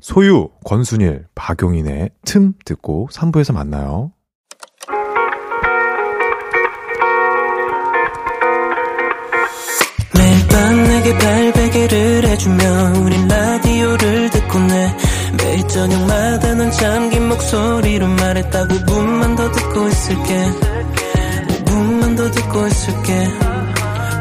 소유, 0.00 0.48
권순일, 0.64 1.26
박용인의 1.34 2.08
틈 2.24 2.54
듣고 2.64 3.10
3부에서 3.12 3.52
만나요. 3.52 4.12
매일 10.16 10.48
밤 10.48 10.82
내게 10.82 11.18
발베개를 11.18 12.24
해주며 12.24 13.02
우린 13.04 13.28
라 13.28 13.57
디오를 13.78 14.30
듣고 14.30 14.58
내 14.58 14.96
매일 15.36 15.68
저녁마다 15.68 16.54
넌 16.54 16.68
잠긴 16.72 17.28
목소리로 17.28 18.08
말했다 18.08 18.66
5분만 18.66 19.36
더 19.36 19.52
듣고 19.52 19.86
있을게 19.86 20.44
5분만 21.48 22.16
더 22.16 22.28
듣고 22.28 22.66
있을게 22.66 23.28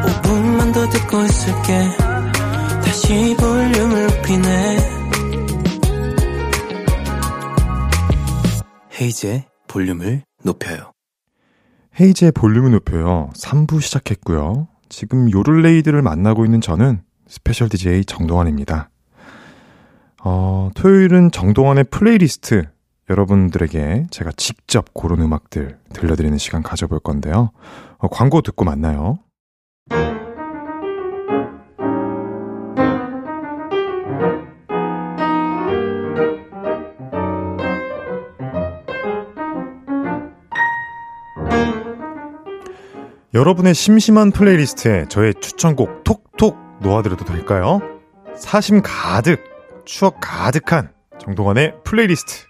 5분만 0.05 0.73
더 0.75 0.87
듣고 0.89 1.23
있을게 1.23 1.89
다시 2.83 3.35
볼륨을 3.39 4.07
높이네 4.07 4.77
헤이지의 9.01 9.45
볼륨을 9.67 10.23
높여요. 10.43 10.91
헤이즈의 11.99 12.31
볼륨을 12.33 12.71
높여요. 12.71 13.29
3부 13.35 13.81
시작했고요. 13.81 14.67
지금 14.89 15.31
요를레이드를 15.31 16.01
만나고 16.01 16.45
있는 16.45 16.61
저는 16.61 17.01
special 17.27 17.69
DJ 17.69 18.05
정동환입니다. 18.05 18.89
어, 20.29 20.69
토요일은 20.75 21.31
정동환의 21.31 21.85
플레이리스트 21.85 22.67
여러분들에게 23.09 24.07
제가 24.11 24.31
직접 24.35 24.93
고른 24.93 25.21
음악들 25.21 25.77
들려드리는 25.93 26.37
시간 26.37 26.61
가져볼 26.61 26.99
건데요. 26.99 27.51
어, 27.97 28.09
광고 28.09 28.41
듣고 28.41 28.65
만나요. 28.65 29.19
여러분의 43.33 43.73
심심한 43.75 44.31
playlist에 44.31 45.05
저의 45.07 45.35
추천곡 45.35 46.03
톡톡 46.03 46.57
놓아드려도 46.81 47.23
될까요? 47.23 47.79
사심 48.35 48.81
가득, 48.83 49.56
추억 49.87 50.17
가득한 50.19 50.91
정동원의 51.17 51.75
플레이리스트. 51.85 52.45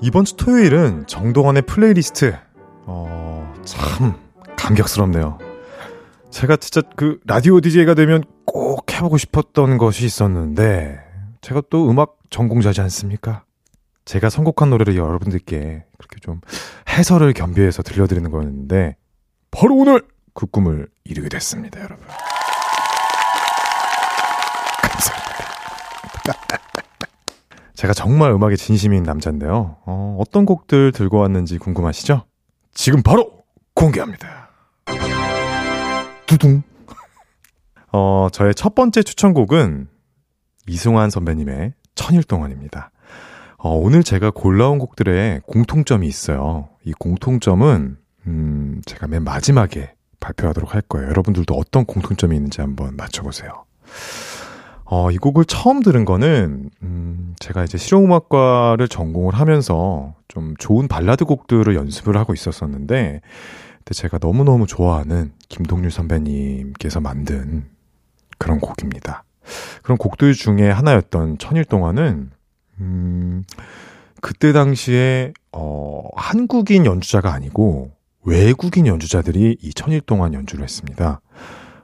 이번 0.00 0.24
주 0.24 0.36
토요일은 0.36 1.06
정동원의 1.06 1.62
플레이리스트. 1.62 2.34
어, 2.86 3.54
참 3.66 4.14
감격스럽네요. 4.56 5.38
제가 6.30 6.56
진짜 6.56 6.80
그 6.96 7.20
라디오 7.26 7.60
DJ가 7.60 7.92
되면 7.92 8.24
꼭 8.46 8.90
해보고 8.90 9.18
싶었던 9.18 9.76
것이 9.76 10.06
있었는데, 10.06 11.05
제가 11.46 11.62
또 11.70 11.88
음악 11.88 12.16
전공자지 12.28 12.80
않습니까? 12.80 13.44
제가 14.04 14.30
선곡한 14.30 14.68
노래를 14.68 14.96
여러분들께 14.96 15.84
그렇게 15.96 16.18
좀 16.20 16.40
해설을 16.88 17.34
겸비해서 17.34 17.84
들려드리는 17.84 18.28
거였는데 18.32 18.96
바로 19.52 19.76
오늘 19.76 20.02
그 20.34 20.46
꿈을 20.46 20.88
이루게 21.04 21.28
됐습니다, 21.28 21.78
여러분. 21.78 22.04
감사합니다. 24.82 26.58
제가 27.74 27.92
정말 27.92 28.32
음악에 28.32 28.56
진심인 28.56 29.04
남자인데요. 29.04 29.76
어, 29.86 30.16
어떤 30.18 30.46
곡들 30.46 30.90
들고 30.90 31.18
왔는지 31.18 31.58
궁금하시죠? 31.58 32.24
지금 32.74 33.04
바로 33.04 33.44
공개합니다. 33.72 34.48
두둥. 36.26 36.64
어, 37.92 38.26
저의 38.32 38.52
첫 38.56 38.74
번째 38.74 39.04
추천곡은 39.04 39.94
이승환 40.68 41.10
선배님의 41.10 41.72
천일 41.94 42.24
동안입니다. 42.24 42.90
어, 43.58 43.70
오늘 43.70 44.02
제가 44.02 44.30
골라온 44.30 44.78
곡들의 44.78 45.42
공통점이 45.46 46.06
있어요. 46.06 46.68
이 46.84 46.92
공통점은, 46.92 47.96
음, 48.26 48.82
제가 48.84 49.06
맨 49.06 49.24
마지막에 49.24 49.94
발표하도록 50.20 50.74
할 50.74 50.82
거예요. 50.82 51.08
여러분들도 51.08 51.54
어떤 51.54 51.84
공통점이 51.84 52.36
있는지 52.36 52.60
한번 52.60 52.96
맞춰보세요. 52.96 53.64
어, 54.84 55.10
이 55.10 55.16
곡을 55.16 55.46
처음 55.46 55.82
들은 55.82 56.04
거는, 56.04 56.70
음, 56.82 57.34
제가 57.40 57.64
이제 57.64 57.76
실용음악과를 57.76 58.86
전공을 58.88 59.34
하면서 59.34 60.14
좀 60.28 60.54
좋은 60.58 60.86
발라드 60.86 61.24
곡들을 61.24 61.74
연습을 61.74 62.16
하고 62.16 62.34
있었었는데, 62.34 63.20
근데 63.78 63.94
제가 63.94 64.18
너무너무 64.20 64.66
좋아하는 64.66 65.32
김동률 65.48 65.90
선배님께서 65.90 67.00
만든 67.00 67.66
그런 68.38 68.60
곡입니다. 68.60 69.24
그런 69.82 69.98
곡들 69.98 70.34
중에 70.34 70.70
하나였던 70.70 71.38
천일 71.38 71.64
동안은, 71.64 72.30
음, 72.80 73.44
그때 74.20 74.52
당시에, 74.52 75.32
어, 75.52 76.08
한국인 76.16 76.86
연주자가 76.86 77.32
아니고 77.32 77.92
외국인 78.24 78.86
연주자들이 78.86 79.58
이 79.60 79.74
천일 79.74 80.00
동안 80.00 80.34
연주를 80.34 80.64
했습니다. 80.64 81.20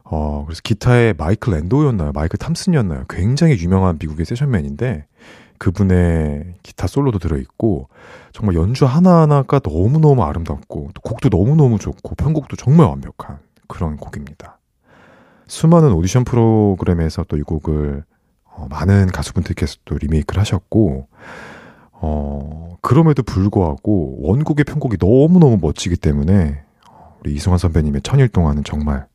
어, 0.04 0.44
그래서 0.44 0.60
기타에 0.62 1.14
마이클 1.16 1.54
랜도였나요? 1.54 2.12
마이클 2.12 2.36
탐슨이었나요? 2.38 3.04
굉장히 3.08 3.56
유명한 3.58 3.96
미국의 3.98 4.26
세션맨인데 4.26 5.06
그분의 5.58 6.54
기타 6.62 6.88
솔로도 6.88 7.20
들어있고 7.20 7.88
정말 8.32 8.56
연주 8.56 8.84
하나하나가 8.84 9.60
너무너무 9.62 10.24
아름답고 10.24 10.90
또 10.92 11.00
곡도 11.00 11.28
너무너무 11.28 11.78
좋고 11.78 12.16
편곡도 12.16 12.56
정말 12.56 12.88
완벽한 12.88 13.38
그런 13.68 13.96
곡입니다. 13.96 14.58
수많은 15.52 15.92
오디션 15.92 16.24
프로그램에서 16.24 17.24
또 17.24 17.36
이 17.36 17.42
곡을 17.42 18.04
어, 18.44 18.66
많은 18.70 19.08
가수분들께서 19.08 19.76
또 19.84 19.96
리메이크를 19.98 20.40
하셨고 20.40 21.08
어, 21.92 22.76
그럼에도 22.80 23.22
불구하고 23.22 24.16
원곡의 24.22 24.64
편곡이 24.64 24.96
너무너무 24.98 25.58
멋지기 25.60 25.96
때문에 25.96 26.62
우리 27.20 27.34
이승환 27.34 27.58
선배님의 27.58 28.00
천일 28.02 28.28
동안은 28.28 28.64
정말 28.64 29.06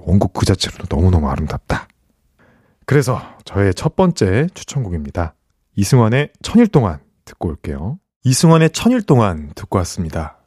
원곡 0.00 0.32
그 0.32 0.46
자체로도 0.46 0.94
너무너무 0.94 1.28
아름답다. 1.28 1.86
그래서 2.86 3.20
저의 3.44 3.74
첫 3.74 3.96
번째 3.96 4.48
추천곡입니다. 4.54 5.34
이승환의 5.76 6.30
천일 6.42 6.66
동안 6.66 6.98
듣고 7.26 7.48
올게요. 7.48 7.98
이승환의 8.24 8.70
천일 8.70 9.02
동안 9.02 9.52
듣고 9.54 9.78
왔습니다. 9.78 10.38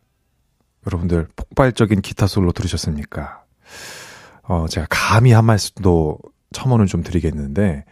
여러분들 0.88 1.28
폭발적인 1.36 2.02
기타 2.02 2.26
솔로 2.28 2.52
들으셨습니까? 2.52 3.43
어, 4.48 4.66
제가 4.68 4.88
감히 4.90 5.32
한 5.32 5.46
말씀도 5.46 6.18
첨언을 6.54 6.88
좀 6.88 7.04
드리겠는데 7.04 7.84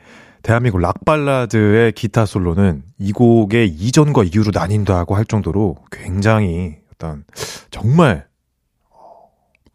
대한민국 0.41 0.79
락발라드의 0.79 1.91
기타 1.93 2.25
솔로는 2.25 2.83
이 2.97 3.11
곡의 3.11 3.67
이전과 3.67 4.23
이후로 4.23 4.51
나뉜다고 4.53 5.15
할 5.15 5.25
정도로 5.25 5.75
굉장히 5.91 6.77
어떤 6.93 7.25
정말 7.71 8.27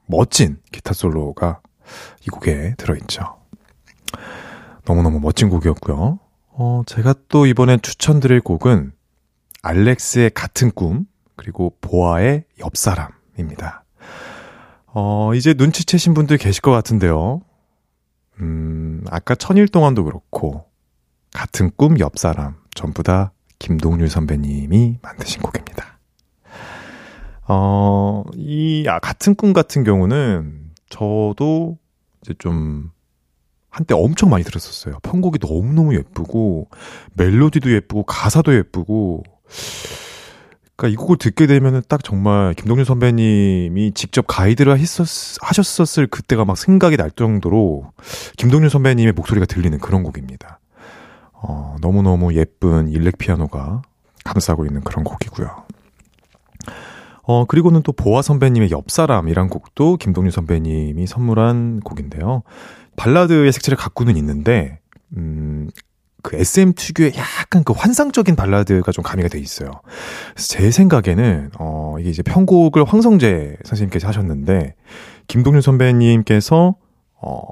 멋진 0.07 0.59
기타 0.73 0.95
솔로가 0.95 1.61
이 2.27 2.29
곡에 2.29 2.75
들어있죠. 2.79 3.37
너무너무 4.87 5.21
멋진 5.21 5.51
곡이었고요. 5.51 6.19
어, 6.53 6.83
제가 6.87 7.14
또 7.29 7.47
이번에 7.47 7.79
추천드릴 7.79 8.40
곡은 8.40 8.93
알렉스의 9.62 10.31
같은 10.31 10.71
꿈, 10.71 11.05
그리고 11.37 11.77
보아의 11.81 12.45
옆사람입니다. 12.59 13.80
어, 14.92 15.35
이제 15.35 15.55
눈치채신 15.57 16.14
분들 16.14 16.38
계실 16.38 16.62
것 16.62 16.70
같은데요. 16.70 17.42
음, 18.40 19.05
아까 19.11 19.35
천일 19.35 19.68
동안도 19.68 20.05
그렇고, 20.05 20.64
같은 21.33 21.70
꿈 21.76 21.98
옆 22.00 22.18
사람, 22.18 22.57
전부 22.74 23.03
다 23.03 23.33
김동률 23.59 24.09
선배님이 24.09 24.98
만드신 25.03 25.42
곡입니다. 25.42 25.98
어, 27.46 28.24
이, 28.35 28.87
아, 28.88 28.98
같은 28.98 29.35
꿈 29.35 29.53
같은 29.53 29.85
경우는 29.85 30.70
저도 30.88 31.79
이제 32.22 32.35
좀 32.38 32.90
한때 33.68 33.94
엄청 33.94 34.31
많이 34.31 34.44
들었었어요. 34.44 34.98
편곡이 35.03 35.38
너무너무 35.40 35.94
예쁘고 35.94 36.68
멜로디도 37.14 37.72
예쁘고 37.72 38.03
가사도 38.05 38.55
예쁘고 38.55 39.22
그러니까 40.81 40.88
이 40.88 40.97
곡을 40.97 41.19
듣게 41.19 41.47
되면은 41.47 41.83
딱 41.88 42.03
정말 42.03 42.55
김동률 42.55 42.87
선배님이 42.87 43.93
직접 43.93 44.25
가이드를 44.27 44.79
했었, 44.79 45.37
하셨었을 45.43 46.07
그때가 46.07 46.47
막 46.47 46.57
생각이 46.57 46.97
날 46.97 47.11
정도로 47.11 47.93
김동률 48.38 48.71
선배님의 48.71 49.12
목소리가 49.12 49.45
들리는 49.45 49.79
그런 49.79 50.03
곡입니다. 50.03 50.59
어, 51.35 51.77
너무너무 51.83 52.33
예쁜 52.35 52.88
일렉 52.88 53.19
피아노가 53.19 53.83
감싸고 54.25 54.64
있는 54.64 54.81
그런 54.81 55.05
곡이고요. 55.05 55.64
어, 57.25 57.45
그리고는 57.45 57.83
또 57.83 57.93
보아 57.93 58.23
선배님의 58.23 58.71
옆사람이란 58.71 59.51
곡도 59.51 59.99
김동률 59.99 60.33
선배님이 60.33 61.07
선물한 61.07 61.81
곡인데요. 61.81 62.43
발라드의 62.97 63.53
색채를 63.53 63.77
갖고는 63.77 64.16
있는데, 64.16 64.81
음, 65.16 65.69
그 66.22 66.37
SM 66.37 66.74
특유의 66.74 67.12
약간 67.16 67.64
그 67.64 67.72
환상적인 67.72 68.37
발라드가 68.37 68.92
좀 68.92 69.02
가미가 69.02 69.28
돼 69.28 69.38
있어요. 69.38 69.80
제 70.37 70.70
생각에는, 70.70 71.50
어, 71.59 71.96
이게 71.98 72.11
이제 72.11 72.22
편곡을 72.22 72.85
황성재 72.85 73.56
선생님께서 73.64 74.09
하셨는데, 74.09 74.74
김동률 75.26 75.62
선배님께서 75.62 76.76
어, 77.22 77.42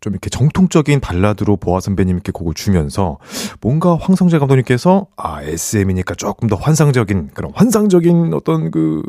좀 0.00 0.12
이렇게 0.12 0.28
정통적인 0.28 1.00
발라드로 1.00 1.56
보아 1.56 1.80
선배님께 1.80 2.30
곡을 2.32 2.52
주면서 2.52 3.18
뭔가 3.60 3.96
황성재 3.96 4.38
감독님께서 4.38 5.06
아, 5.16 5.42
SM이니까 5.42 6.14
조금 6.14 6.48
더 6.48 6.56
환상적인 6.56 7.30
그런 7.32 7.50
환상적인 7.54 8.34
어떤 8.34 8.70
그 8.70 9.02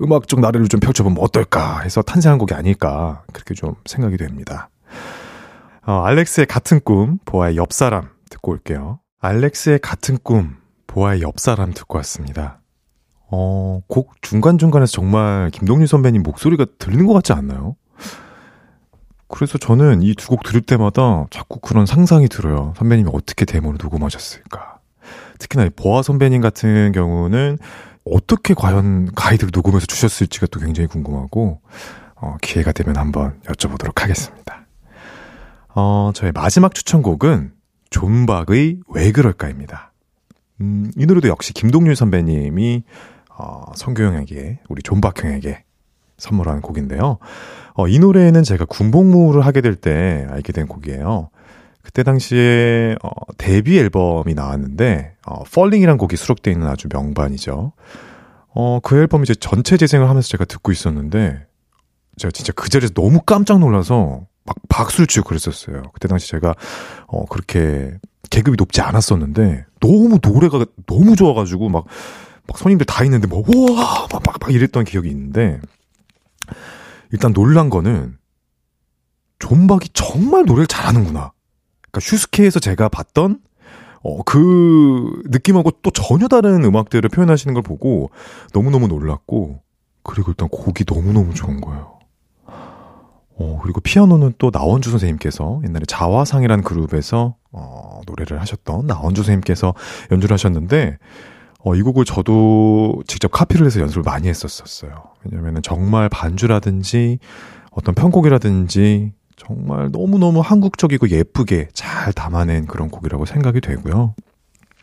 음악적 0.00 0.40
나래를 0.40 0.68
좀 0.68 0.80
펼쳐보면 0.80 1.18
어떨까 1.22 1.80
해서 1.80 2.00
탄생한 2.00 2.38
곡이 2.38 2.54
아닐까 2.54 3.22
그렇게 3.34 3.52
좀 3.54 3.74
생각이 3.84 4.16
됩니다. 4.16 4.70
어, 5.86 6.04
알렉스의 6.04 6.46
같은 6.46 6.80
꿈, 6.82 7.18
보아의 7.26 7.56
옆 7.56 7.74
사람 7.74 8.08
듣고 8.30 8.52
올게요. 8.52 9.00
알렉스의 9.20 9.80
같은 9.80 10.18
꿈, 10.22 10.56
보아의 10.86 11.20
옆사람 11.22 11.72
듣고 11.74 11.98
왔습니다. 11.98 12.60
어, 13.30 13.80
곡 13.86 14.22
중간중간에서 14.22 14.90
정말 14.90 15.50
김동률 15.50 15.86
선배님 15.86 16.22
목소리가 16.22 16.66
들리는 16.78 17.06
것 17.06 17.12
같지 17.12 17.32
않나요? 17.32 17.76
그래서 19.28 19.58
저는 19.58 20.02
이 20.02 20.14
두 20.14 20.26
곡 20.26 20.42
들을 20.42 20.60
때마다 20.60 21.26
자꾸 21.30 21.60
그런 21.60 21.86
상상이 21.86 22.26
들어요. 22.28 22.74
선배님이 22.76 23.10
어떻게 23.12 23.44
데모를 23.44 23.78
녹음하셨을까. 23.80 24.78
특히나 25.38 25.68
보아 25.76 26.02
선배님 26.02 26.40
같은 26.40 26.90
경우는 26.92 27.58
어떻게 28.04 28.54
과연 28.54 29.12
가이드를 29.14 29.50
녹음해서 29.54 29.86
주셨을지가 29.86 30.46
또 30.50 30.58
굉장히 30.58 30.88
궁금하고, 30.88 31.60
어, 32.16 32.36
기회가 32.42 32.72
되면 32.72 32.96
한번 32.96 33.40
여쭤보도록 33.44 34.00
하겠습니다. 34.00 34.66
어, 35.74 36.10
저의 36.14 36.32
마지막 36.32 36.74
추천곡은 36.74 37.52
존박의 37.90 38.80
왜 38.88 39.12
그럴까입니다. 39.12 39.92
음, 40.60 40.90
이 40.96 41.06
노래도 41.06 41.28
역시 41.28 41.52
김동률 41.52 41.96
선배님이, 41.96 42.84
어, 43.36 43.72
성규 43.74 44.02
형에게, 44.02 44.60
우리 44.68 44.82
존박 44.82 45.22
형에게 45.22 45.64
선물한 46.18 46.60
곡인데요. 46.60 47.18
어, 47.74 47.88
이 47.88 47.98
노래는 47.98 48.42
제가 48.42 48.66
군복무를 48.66 49.44
하게 49.44 49.60
될 49.60 49.74
때 49.74 50.26
알게 50.30 50.52
된 50.52 50.66
곡이에요. 50.68 51.30
그때 51.82 52.02
당시에 52.02 52.94
어, 53.02 53.10
데뷔 53.38 53.78
앨범이 53.78 54.34
나왔는데 54.34 55.14
어, 55.26 55.42
Falling이란 55.46 55.96
곡이 55.96 56.16
수록되어 56.16 56.52
있는 56.52 56.66
아주 56.68 56.88
명반이죠. 56.92 57.72
어, 58.54 58.80
그 58.82 58.98
앨범 58.98 59.22
이제 59.22 59.34
전체 59.34 59.78
재생을 59.78 60.08
하면서 60.10 60.28
제가 60.28 60.44
듣고 60.44 60.72
있었는데 60.72 61.46
제가 62.18 62.32
진짜 62.32 62.52
그 62.54 62.68
자리에서 62.68 62.92
너무 62.92 63.22
깜짝 63.22 63.60
놀라서 63.60 64.26
막 64.50 64.56
박수를 64.68 65.06
치고 65.06 65.28
그랬었어요. 65.28 65.82
그때 65.94 66.08
당시 66.08 66.28
제가 66.28 66.54
어, 67.06 67.24
그렇게 67.26 67.92
계급이 68.30 68.56
높지 68.58 68.80
않았었는데 68.80 69.64
너무 69.80 70.18
노래가 70.20 70.64
너무 70.86 71.14
좋아가지고 71.14 71.68
막, 71.68 71.84
막 72.46 72.58
손님들 72.58 72.84
다 72.86 73.04
있는데 73.04 73.28
뭐 73.28 73.44
우와 73.46 74.08
막, 74.12 74.22
막, 74.24 74.36
막 74.40 74.52
이랬던 74.52 74.84
기억이 74.84 75.08
있는데 75.08 75.60
일단 77.12 77.32
놀란 77.32 77.70
거는 77.70 78.18
존박이 79.38 79.90
정말 79.92 80.44
노래를 80.44 80.66
잘하는구나. 80.66 81.32
그러니까 81.80 82.00
슈스케에서 82.00 82.60
제가 82.60 82.88
봤던 82.88 83.40
어, 84.02 84.22
그 84.22 85.22
느낌하고 85.26 85.70
또 85.82 85.90
전혀 85.90 86.26
다른 86.26 86.64
음악들을 86.64 87.08
표현하시는 87.10 87.52
걸 87.54 87.62
보고 87.62 88.10
너무너무 88.54 88.88
놀랐고, 88.88 89.62
그리고 90.02 90.30
일단 90.30 90.48
곡이 90.48 90.84
너무너무 90.86 91.34
좋은 91.34 91.60
거예요. 91.60 91.99
어, 93.40 93.58
그리고 93.62 93.80
피아노는 93.80 94.34
또 94.36 94.50
나원주 94.52 94.90
선생님께서 94.90 95.62
옛날에 95.64 95.84
자화상이라는 95.86 96.62
그룹에서 96.62 97.36
어, 97.52 98.02
노래를 98.06 98.38
하셨던 98.38 98.86
나원주 98.86 99.22
선생님께서 99.22 99.72
연주를 100.12 100.34
하셨는데, 100.34 100.98
어, 101.64 101.74
이 101.74 101.80
곡을 101.80 102.04
저도 102.04 103.02
직접 103.06 103.28
카피를 103.28 103.64
해서 103.64 103.80
연습을 103.80 104.02
많이 104.02 104.28
했었었어요. 104.28 105.04
왜냐면은 105.24 105.62
정말 105.62 106.10
반주라든지 106.10 107.18
어떤 107.70 107.94
편곡이라든지 107.94 109.12
정말 109.36 109.88
너무너무 109.90 110.40
한국적이고 110.40 111.08
예쁘게 111.08 111.68
잘 111.72 112.12
담아낸 112.12 112.66
그런 112.66 112.90
곡이라고 112.90 113.24
생각이 113.24 113.62
되고요. 113.62 114.14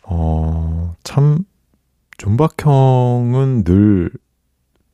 어, 0.02 0.96
참, 1.04 1.44
존박 2.18 2.54
형은 2.66 3.64
늘 3.64 4.10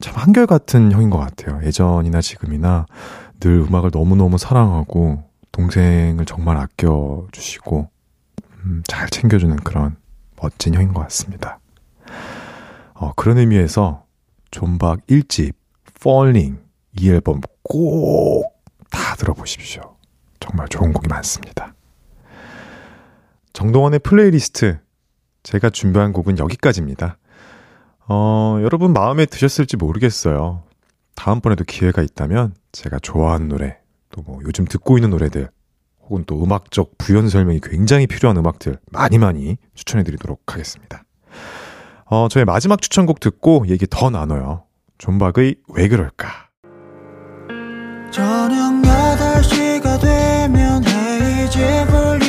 참 0.04 0.16
한결같은 0.18 0.92
형인 0.92 1.10
것 1.10 1.18
같아요. 1.18 1.62
예전이나 1.64 2.20
지금이나 2.20 2.86
늘 3.44 3.60
음악을 3.68 3.90
너무너무 3.92 4.38
사랑하고 4.38 5.24
동생을 5.52 6.26
정말 6.26 6.58
아껴주시고 6.58 7.90
음, 8.66 8.84
잘 8.88 9.10
챙겨주는 9.10 9.56
그런 9.58 9.98
멋진 10.42 10.74
형인 10.74 10.94
것 10.94 11.02
같습니다. 11.02 11.60
어, 12.94 13.12
그런 13.16 13.38
의미에서 13.38 14.06
존박 14.52 15.06
1집 15.08 15.54
Falling 16.00 16.60
이 16.98 17.10
앨범 17.10 17.42
꼭 17.64 18.54
다 18.94 19.16
들어보십시오. 19.16 19.96
정말 20.40 20.68
좋은 20.70 20.94
곡이 20.94 21.08
많습니다. 21.08 21.74
정동환의 23.52 24.00
플레이리스트 24.00 24.80
제가 25.42 25.72
준비한 25.72 26.14
곡은 26.14 26.38
여기까지입니다. 26.38 27.18
어, 28.08 28.60
여러분 28.62 28.94
마음에 28.94 29.26
드셨을지 29.26 29.78
모르겠어요. 29.78 30.64
다음번에도 31.16 31.64
기회가 31.64 32.02
있다면 32.02 32.56
제가 32.72 33.00
좋아하는 33.00 33.48
노래, 33.50 33.78
또 34.12 34.22
뭐 34.26 34.40
요즘 34.44 34.66
듣고 34.66 34.98
있는 34.98 35.10
노래들, 35.12 35.50
혹은 36.02 36.24
또 36.28 36.44
음악적 36.44 36.98
부연 36.98 37.30
설명이 37.30 37.62
굉장히 37.64 38.08
필요한 38.08 38.38
음악들 38.38 38.78
많이 38.92 39.18
많이 39.18 39.58
추천해 39.74 40.04
드리도록 40.04 40.42
하겠습니다. 40.54 41.04
어, 42.06 42.28
저의 42.30 42.46
마지막 42.46 42.82
추천곡 42.82 43.20
듣고 43.20 43.66
얘기 43.68 43.88
더 43.90 44.10
나눠요. 44.10 44.66
존박의 44.98 45.56
왜 45.70 45.88
그럴까? 45.88 46.28
저녁 48.12 48.82
8시가 48.84 50.00
되면 50.00 50.84
헤이즈 50.86 51.88
볼 51.88 52.23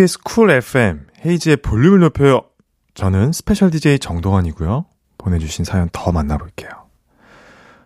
KBS 0.00 0.18
쿨 0.22 0.50
FM 0.50 1.06
헤이즈의 1.26 1.58
볼륨을 1.58 2.00
높여요. 2.00 2.40
저는 2.94 3.32
스페셜 3.32 3.70
DJ 3.70 3.98
정동환이고요. 3.98 4.86
보내주신 5.18 5.66
사연 5.66 5.90
더 5.92 6.10
만나볼게요. 6.10 6.70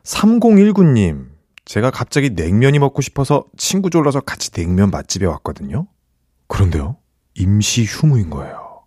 3019님, 0.04 1.26
제가 1.64 1.90
갑자기 1.90 2.30
냉면이 2.30 2.78
먹고 2.78 3.02
싶어서 3.02 3.44
친구 3.56 3.90
졸라서 3.90 4.20
같이 4.20 4.52
냉면 4.52 4.90
맛집에 4.90 5.26
왔거든요. 5.26 5.88
그런데요, 6.46 6.98
임시 7.34 7.84
휴무인 7.84 8.30
거예요. 8.30 8.84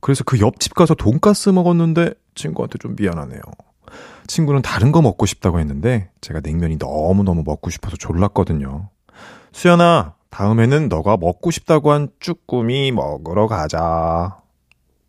그래서 0.00 0.24
그 0.24 0.40
옆집 0.40 0.74
가서 0.74 0.94
돈가스 0.94 1.50
먹었는데 1.50 2.14
친구한테 2.34 2.78
좀 2.78 2.96
미안하네요. 2.96 3.40
친구는 4.26 4.62
다른 4.62 4.90
거 4.90 5.00
먹고 5.02 5.24
싶다고 5.24 5.60
했는데 5.60 6.10
제가 6.20 6.40
냉면이 6.40 6.78
너무너무 6.78 7.44
먹고 7.44 7.70
싶어서 7.70 7.96
졸랐거든요. 7.96 8.90
수연아, 9.52 10.14
다음에는 10.34 10.88
너가 10.88 11.16
먹고 11.16 11.52
싶다고 11.52 11.92
한 11.92 12.08
쭈꾸미 12.18 12.90
먹으러 12.90 13.46
가자. 13.46 14.36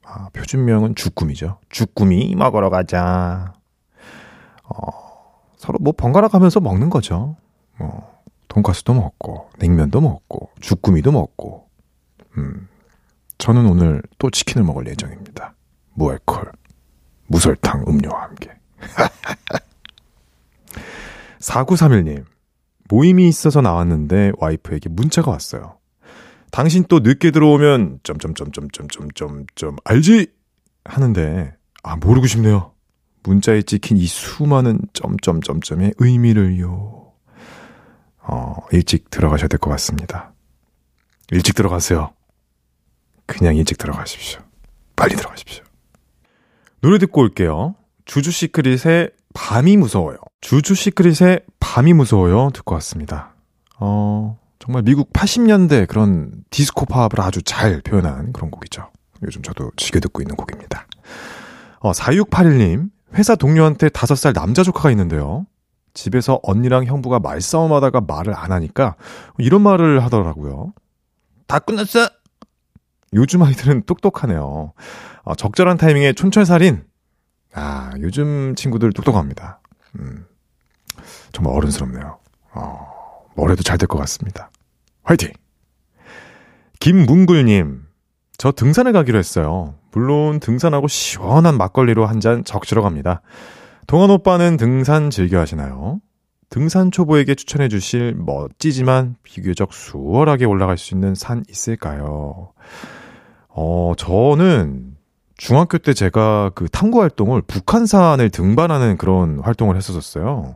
아, 0.03 0.29
표준명은 0.33 0.93
쭈꾸미죠. 0.93 1.57
쭈꾸미 1.69 2.35
먹으러 2.35 2.69
가자. 2.69 3.55
어, 4.65 5.41
서로 5.57 5.79
뭐 5.81 5.93
번갈아 5.97 6.27
가면서 6.27 6.59
먹는 6.59 6.91
거죠. 6.91 7.37
뭐, 7.79 8.21
돈가스도 8.49 8.93
먹고, 8.93 9.49
냉면도 9.57 9.99
먹고, 9.99 10.51
쭈꾸미도 10.59 11.11
먹고. 11.11 11.67
음, 12.37 12.67
저는 13.39 13.65
오늘 13.65 14.03
또 14.19 14.29
치킨을 14.29 14.63
먹을 14.63 14.85
예정입니다. 14.85 15.55
무알콜, 15.95 16.51
무설탕 17.25 17.85
음료와 17.87 18.21
함께. 18.21 18.51
4931님, 21.39 22.25
모임이 22.89 23.27
있어서 23.27 23.61
나왔는데 23.61 24.33
와이프에게 24.37 24.89
문자가 24.89 25.31
왔어요. 25.31 25.77
당신 26.51 26.85
또 26.87 26.99
늦게 26.99 27.31
들어오면 27.31 27.99
점점점점점점점점 28.03 29.77
알지? 29.83 30.27
하는데 30.85 31.55
아 31.83 31.95
모르고 31.97 32.27
싶네요. 32.27 32.71
문자에 33.23 33.63
찍힌 33.63 33.97
이 33.97 34.05
수많은 34.05 34.79
점점점점의 34.93 35.95
의미를요. 35.97 37.11
어, 38.27 38.55
일찍 38.71 39.09
들어가셔야 39.09 39.47
될 39.47 39.59
것 39.59 39.69
같습니다. 39.71 40.33
일찍 41.31 41.55
들어가세요. 41.55 42.13
그냥 43.25 43.55
일찍 43.55 43.77
들어가십시오. 43.79 44.41
빨리 44.95 45.15
들어가십시오. 45.15 45.63
노래 46.81 46.99
듣고 46.99 47.21
올게요. 47.21 47.75
주주 48.05 48.31
시크릿의 48.31 49.09
밤이 49.33 49.77
무서워요. 49.77 50.17
주주 50.45 50.75
시크릿의 50.75 51.41
밤이 51.59 51.93
무서워요. 51.93 52.51
듣고 52.53 52.75
왔습니다. 52.75 53.33
어, 53.79 54.37
정말 54.59 54.83
미국 54.83 55.11
80년대 55.11 55.87
그런 55.87 56.43
디스코 56.51 56.85
팝을 56.85 57.09
아주 57.17 57.41
잘 57.41 57.81
표현한 57.81 58.31
그런 58.31 58.51
곡이죠. 58.51 58.91
요즘 59.23 59.41
저도 59.41 59.71
즐겨 59.75 59.99
듣고 59.99 60.21
있는 60.21 60.35
곡입니다. 60.35 60.85
어, 61.79 61.93
4681님, 61.93 62.91
회사 63.15 63.35
동료한테 63.35 63.89
5살 63.89 64.35
남자 64.35 64.61
조카가 64.61 64.91
있는데요. 64.91 65.47
집에서 65.95 66.39
언니랑 66.43 66.85
형부가 66.85 67.17
말싸움 67.17 67.73
하다가 67.73 68.01
말을 68.01 68.35
안 68.37 68.51
하니까 68.51 68.97
이런 69.39 69.63
말을 69.63 70.03
하더라고요. 70.03 70.73
다 71.47 71.57
끝났어! 71.57 72.07
요즘 73.13 73.41
아이들은 73.41 73.85
똑똑하네요. 73.87 74.73
어, 75.23 75.35
적절한 75.35 75.77
타이밍에 75.77 76.13
촌철살인. 76.13 76.83
아, 77.55 77.93
요즘 77.99 78.53
친구들 78.55 78.93
똑똑합니다. 78.93 79.59
음, 79.99 80.25
정말 81.35 81.53
어른스럽네요. 81.55 82.17
어, 82.53 82.87
뭘 83.35 83.51
해도 83.51 83.61
잘 83.61 83.77
될 83.77 83.87
것 83.87 83.97
같습니다. 83.99 84.49
화이팅! 85.03 85.31
김문굴님, 86.79 87.83
저 88.37 88.51
등산을 88.51 88.93
가기로 88.93 89.17
했어요. 89.19 89.75
물론 89.91 90.39
등산하고 90.39 90.87
시원한 90.87 91.57
막걸리로 91.57 92.05
한 92.05 92.19
잔 92.21 92.43
적시러 92.43 92.81
갑니다. 92.81 93.21
동안 93.87 94.09
오빠는 94.09 94.57
등산 94.57 95.09
즐겨 95.09 95.39
하시나요? 95.39 95.99
등산 96.49 96.91
초보에게 96.91 97.35
추천해 97.35 97.67
주실 97.67 98.15
멋지지만 98.15 99.15
비교적 99.23 99.73
수월하게 99.73 100.45
올라갈 100.45 100.77
수 100.77 100.93
있는 100.93 101.15
산 101.15 101.43
있을까요? 101.49 102.51
어, 103.49 103.93
저는 103.97 104.95
중학교 105.37 105.77
때 105.79 105.93
제가 105.93 106.51
그 106.55 106.69
탐구 106.69 107.01
활동을 107.01 107.41
북한산을 107.41 108.29
등반하는 108.29 108.97
그런 108.97 109.39
활동을 109.39 109.75
했었었어요. 109.75 110.55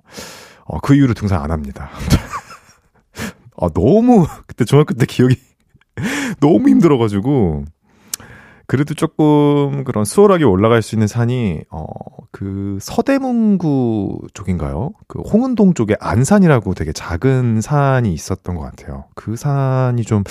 어, 0.69 0.79
그 0.79 0.95
이후로 0.95 1.15
등산 1.15 1.41
안 1.41 1.49
합니다. 1.49 1.89
아, 3.59 3.69
너무, 3.73 4.27
그때 4.45 4.65
중학교 4.65 4.93
때 4.93 5.05
기억이 5.05 5.35
너무 6.39 6.69
힘들어가지고, 6.69 7.65
그래도 8.67 8.93
조금 8.93 9.83
그런 9.83 10.05
수월하게 10.05 10.43
올라갈 10.43 10.83
수 10.83 10.93
있는 10.93 11.07
산이, 11.07 11.61
어, 11.71 11.87
그 12.31 12.77
서대문구 12.79 14.27
쪽인가요? 14.35 14.91
그 15.07 15.21
홍은동 15.21 15.73
쪽에 15.73 15.95
안산이라고 15.99 16.75
되게 16.75 16.93
작은 16.93 17.61
산이 17.61 18.13
있었던 18.13 18.55
것 18.55 18.61
같아요. 18.61 19.05
그 19.15 19.35
산이 19.35 20.03
좀, 20.03 20.23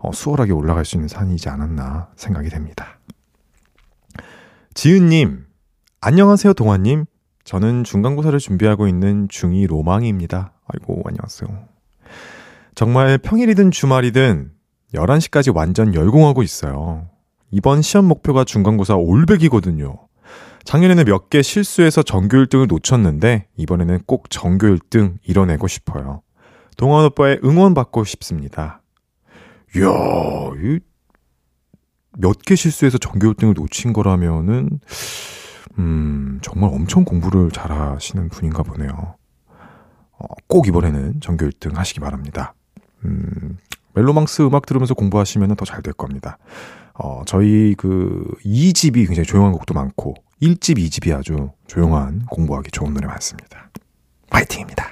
어, 0.00 0.10
수월하게 0.12 0.50
올라갈 0.50 0.84
수 0.84 0.96
있는 0.96 1.06
산이지 1.06 1.48
않았나 1.48 2.08
생각이 2.16 2.48
됩니다. 2.48 2.98
지은님, 4.74 5.46
안녕하세요, 6.00 6.54
동아님. 6.54 7.04
저는 7.44 7.84
중간고사를 7.84 8.38
준비하고 8.38 8.88
있는 8.88 9.28
중2 9.28 9.66
로망이입니다. 9.66 10.52
아이고, 10.66 11.02
안녕하세요. 11.04 11.48
정말 12.74 13.18
평일이든 13.18 13.70
주말이든 13.70 14.50
11시까지 14.94 15.54
완전 15.54 15.94
열공하고 15.94 16.42
있어요. 16.42 17.08
이번 17.50 17.82
시험 17.82 18.06
목표가 18.06 18.44
중간고사 18.44 18.96
올백이거든요. 18.96 19.98
작년에는 20.64 21.04
몇 21.04 21.28
개 21.28 21.42
실수해서 21.42 22.02
전교 22.02 22.38
1등을 22.38 22.66
놓쳤는데 22.66 23.48
이번에는 23.56 24.00
꼭 24.06 24.30
전교 24.30 24.66
1등 24.68 25.18
이뤄내고 25.24 25.68
싶어요. 25.68 26.22
동원 26.78 27.04
오빠의 27.04 27.40
응원 27.44 27.74
받고 27.74 28.04
싶습니다. 28.04 28.80
이야, 29.76 29.84
몇 32.16 32.38
개 32.46 32.54
실수해서 32.56 32.96
전교 32.96 33.34
1등을 33.34 33.54
놓친 33.54 33.92
거라면은 33.92 34.80
음, 35.78 36.38
정말 36.42 36.70
엄청 36.72 37.04
공부를 37.04 37.50
잘 37.50 37.72
하시는 37.72 38.28
분인가 38.28 38.62
보네요. 38.62 39.16
어, 40.18 40.26
꼭 40.46 40.68
이번에는 40.68 41.20
전교 41.20 41.46
1등 41.46 41.74
하시기 41.74 42.00
바랍니다. 42.00 42.54
음, 43.04 43.58
멜로망스 43.94 44.42
음악 44.42 44.66
들으면서 44.66 44.94
공부하시면 44.94 45.56
더 45.56 45.64
잘 45.64 45.82
될 45.82 45.92
겁니다. 45.94 46.38
어, 46.94 47.22
저희 47.26 47.74
그 47.76 48.24
2집이 48.44 49.06
굉장히 49.06 49.24
조용한 49.26 49.52
곡도 49.52 49.74
많고 49.74 50.14
1집, 50.42 50.78
2집이 50.78 51.16
아주 51.16 51.50
조용한 51.66 52.26
공부하기 52.30 52.70
좋은 52.70 52.92
노래 52.94 53.06
많습니다. 53.06 53.70
화이팅입니다. 54.30 54.84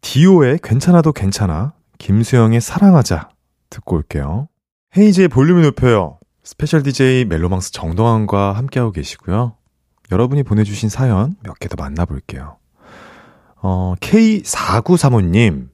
디오의 0.00 0.58
괜찮아도 0.62 1.12
괜찮아, 1.12 1.72
김수영의 1.98 2.60
사랑하자 2.60 3.30
듣고 3.70 3.96
올게요. 3.96 4.48
헤이즈의 4.96 5.28
볼륨을 5.28 5.62
높여요. 5.62 6.18
스페셜 6.44 6.82
DJ 6.82 7.24
멜로망스 7.24 7.72
정동환과 7.72 8.52
함께하고 8.52 8.92
계시고요. 8.92 9.56
여러분이 10.12 10.42
보내주신 10.42 10.88
사연 10.88 11.36
몇 11.42 11.58
개 11.58 11.68
더 11.68 11.76
만나볼게요. 11.82 12.58
어, 13.62 13.94
K4935님. 14.00 15.68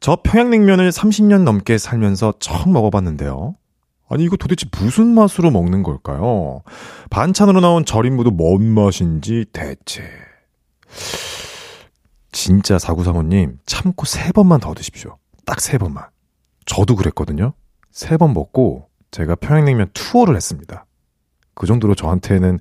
저 0.00 0.18
평양냉면을 0.22 0.90
30년 0.90 1.42
넘게 1.42 1.78
살면서 1.78 2.34
처음 2.38 2.72
먹어봤는데요. 2.72 3.56
아니, 4.08 4.24
이거 4.24 4.36
도대체 4.36 4.66
무슨 4.78 5.08
맛으로 5.14 5.50
먹는 5.50 5.82
걸까요? 5.82 6.62
반찬으로 7.10 7.60
나온 7.60 7.84
절임무도 7.84 8.30
뭔 8.30 8.62
맛인지 8.64 9.46
대체. 9.52 10.02
진짜 12.30 12.76
4935님, 12.76 13.58
참고 13.66 14.04
세 14.06 14.32
번만 14.32 14.60
더 14.60 14.74
드십시오. 14.74 15.16
딱세 15.44 15.78
번만. 15.78 16.04
저도 16.66 16.94
그랬거든요. 16.96 17.54
세번 17.90 18.32
먹고 18.34 18.88
제가 19.12 19.36
평양냉면 19.36 19.90
투어를 19.94 20.34
했습니다. 20.34 20.86
그 21.54 21.66
정도로 21.66 21.94
저한테는 21.94 22.58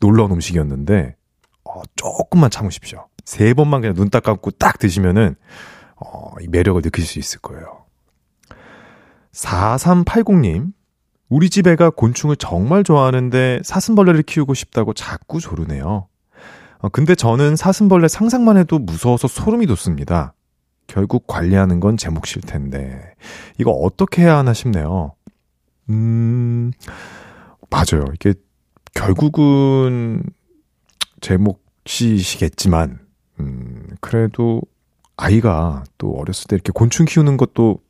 놀라운 0.00 0.30
음식이었는데, 0.32 1.16
어, 1.64 1.82
조금만 1.96 2.50
참으십시오. 2.50 3.06
세 3.24 3.52
번만 3.52 3.82
그냥 3.82 3.94
눈 3.94 4.08
딱 4.08 4.22
감고 4.22 4.52
딱 4.52 4.78
드시면은, 4.78 5.34
어, 5.96 6.30
이 6.40 6.48
매력을 6.48 6.80
느낄 6.80 7.04
수 7.04 7.18
있을 7.18 7.40
거예요. 7.40 7.84
4380님, 9.32 10.72
우리 11.28 11.50
집 11.50 11.66
애가 11.66 11.90
곤충을 11.90 12.36
정말 12.36 12.84
좋아하는데 12.84 13.60
사슴벌레를 13.64 14.22
키우고 14.22 14.54
싶다고 14.54 14.94
자꾸 14.94 15.40
조르네요. 15.40 16.08
어, 16.78 16.88
근데 16.90 17.14
저는 17.14 17.56
사슴벌레 17.56 18.08
상상만 18.08 18.56
해도 18.56 18.78
무서워서 18.78 19.28
소름이 19.28 19.66
돋습니다. 19.66 20.32
결국 20.86 21.26
관리하는 21.26 21.80
건 21.80 21.96
제 21.98 22.08
몫일 22.08 22.40
텐데, 22.46 23.02
이거 23.58 23.72
어떻게 23.72 24.22
해야 24.22 24.38
하나 24.38 24.54
싶네요. 24.54 25.12
음, 25.90 26.72
맞아요. 27.70 28.04
이게 28.14 28.34
결국은 28.94 30.22
제 31.20 31.36
몫이시겠지만, 31.36 32.98
음, 33.40 33.88
그래도 34.00 34.62
아이가 35.16 35.84
또 35.98 36.12
어렸을 36.16 36.48
때 36.48 36.56
이렇게 36.56 36.72
곤충 36.72 37.06
키우는 37.06 37.36
것도 37.36 37.80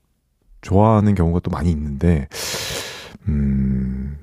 좋아하는 0.60 1.14
경우가 1.14 1.40
또 1.40 1.50
많이 1.50 1.70
있는데, 1.70 2.28
음, 3.28 4.18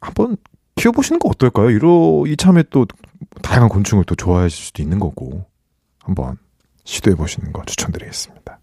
한번 0.00 0.36
키워보시는 0.76 1.18
거 1.18 1.28
어떨까요? 1.28 1.70
이러, 1.70 2.24
이참에 2.26 2.64
또 2.70 2.86
다양한 3.42 3.68
곤충을 3.68 4.04
또 4.04 4.14
좋아하실 4.14 4.66
수도 4.66 4.82
있는 4.82 4.98
거고, 4.98 5.46
한번 6.00 6.36
시도해보시는 6.84 7.52
거 7.52 7.64
추천드리겠습니다. 7.64 8.58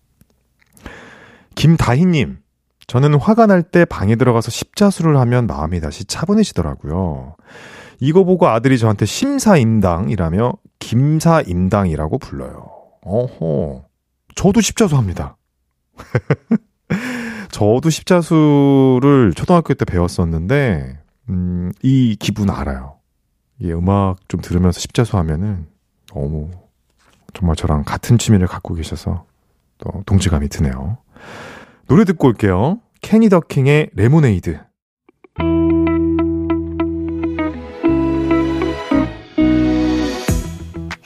김다희님, 1.56 2.41
저는 2.92 3.16
화가 3.16 3.46
날 3.46 3.64
때 3.64 3.86
방에 3.86 4.18
들어가서 4.18 4.52
십자수를 4.52 5.16
하면 5.16 5.48
마음이 5.48 5.80
다시 5.80 6.04
차분해지더라고요. 6.04 7.38
이거 8.02 8.26
보고 8.26 8.50
아들이 8.50 8.78
저한테 8.78 9.06
심사임당이라며 9.06 10.52
김사임당이라고 10.80 12.18
불러요. 12.18 12.70
어허. 13.04 13.86
저도 14.36 14.60
십자수 14.60 14.98
합니다. 14.98 15.38
저도 17.52 17.90
십자수를 17.90 19.32
초등학교 19.38 19.74
때 19.74 19.86
배웠었는데, 19.86 21.00
음, 21.30 21.72
이 21.84 22.18
기분 22.20 22.50
알아요. 22.50 22.98
이 23.60 23.72
음악 23.72 24.18
좀 24.28 24.42
들으면서 24.42 24.82
십자수 24.82 25.16
하면은 25.16 25.66
너무 26.14 26.52
정말 27.34 27.56
저랑 27.56 27.86
같은 27.86 28.18
취미를 28.18 28.48
갖고 28.48 28.74
계셔서 28.74 29.24
또 29.78 30.04
동지감이 30.06 30.50
드네요. 30.50 30.98
노래 31.92 32.06
듣고 32.06 32.30
올게요. 32.30 32.80
캐니 33.02 33.28
더킹의 33.28 33.90
레모네이드. 33.96 34.58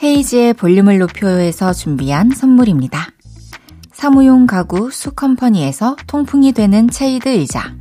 헤이즈의 0.00 0.54
볼륨을 0.54 0.98
높여요에서 0.98 1.72
준비한 1.72 2.30
선물입니다. 2.30 3.08
사무용 3.90 4.46
가구 4.46 4.92
수컴퍼니에서 4.92 5.96
통풍이 6.06 6.52
되는 6.52 6.88
체이드 6.88 7.30
의자 7.30 7.74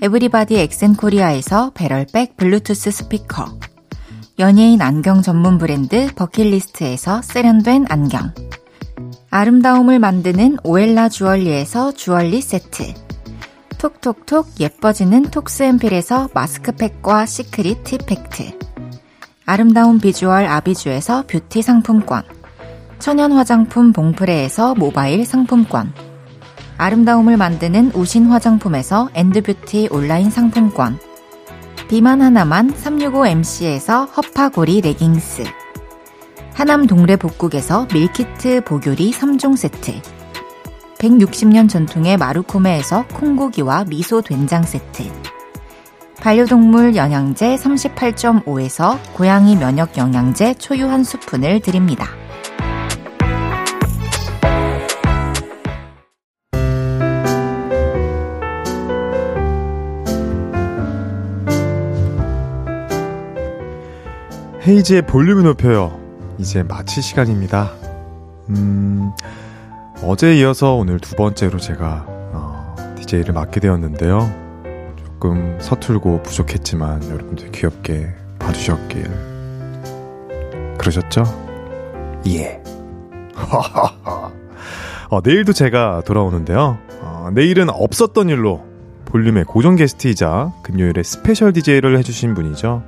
에브리바디 0.00 0.60
엑센코리아에서 0.60 1.72
배럴백 1.74 2.36
블루투스 2.36 2.92
스피커 2.92 3.58
연예인 4.38 4.80
안경 4.80 5.22
전문 5.22 5.58
브랜드 5.58 6.14
버킷리스트에서 6.14 7.20
세련된 7.20 7.86
안경 7.88 8.32
아름다움을 9.30 9.98
만드는 9.98 10.56
오엘라 10.64 11.10
주얼리에서 11.10 11.92
주얼리 11.92 12.40
세트. 12.40 12.94
톡톡톡 13.76 14.58
예뻐지는 14.58 15.24
톡스앰필에서 15.24 16.30
마스크팩과 16.32 17.26
시크릿 17.26 17.84
티팩트. 17.84 18.58
아름다운 19.44 19.98
비주얼 19.98 20.46
아비주에서 20.46 21.24
뷰티 21.26 21.60
상품권. 21.60 22.22
천연 22.98 23.32
화장품 23.32 23.92
봉프레에서 23.92 24.74
모바일 24.74 25.26
상품권. 25.26 25.92
아름다움을 26.78 27.36
만드는 27.36 27.92
우신 27.94 28.26
화장품에서 28.26 29.10
엔드뷰티 29.12 29.88
온라인 29.90 30.30
상품권. 30.30 30.98
비만 31.88 32.22
하나만 32.22 32.72
365MC에서 32.72 34.08
허파고리 34.16 34.80
레깅스 34.80 35.44
하남 36.58 36.88
동래 36.88 37.14
복국에서 37.14 37.86
밀키트 37.94 38.62
보교리 38.62 39.12
3종 39.12 39.56
세트 39.56 39.92
160년 40.98 41.68
전통의 41.68 42.16
마루코메에서 42.16 43.06
콩고기와 43.14 43.84
미소 43.84 44.22
된장 44.22 44.64
세트 44.64 45.04
반려동물 46.20 46.96
영양제 46.96 47.54
38.5에서 47.54 48.98
고양이 49.14 49.54
면역 49.54 49.96
영양제 49.96 50.54
초유 50.54 50.88
한 50.88 51.04
스푼을 51.04 51.60
드립니다. 51.60 52.08
헤이지의 64.66 65.02
볼륨을 65.02 65.44
높여요. 65.44 66.07
이제 66.38 66.62
마칠 66.62 67.02
시간입니다. 67.02 67.72
음, 68.50 69.10
어제 70.02 70.36
이어서 70.38 70.74
오늘 70.74 71.00
두 71.00 71.16
번째로 71.16 71.58
제가 71.58 72.06
어, 72.08 72.76
DJ를 72.96 73.34
맡게 73.34 73.60
되었는데요. 73.60 74.30
조금 74.96 75.58
서툴고 75.60 76.22
부족했지만 76.22 77.10
여러분들 77.10 77.50
귀엽게 77.50 78.14
봐주셨길 78.38 79.10
그러셨죠? 80.78 81.24
예. 82.28 82.62
어, 85.10 85.20
내일도 85.24 85.52
제가 85.52 86.02
돌아오는데요. 86.06 86.78
어, 87.00 87.30
내일은 87.34 87.68
없었던 87.68 88.28
일로 88.28 88.64
볼륨의 89.06 89.44
고정 89.44 89.74
게스트이자 89.74 90.52
금요일에 90.62 91.02
스페셜 91.02 91.52
DJ를 91.52 91.98
해주신 91.98 92.34
분이죠. 92.34 92.84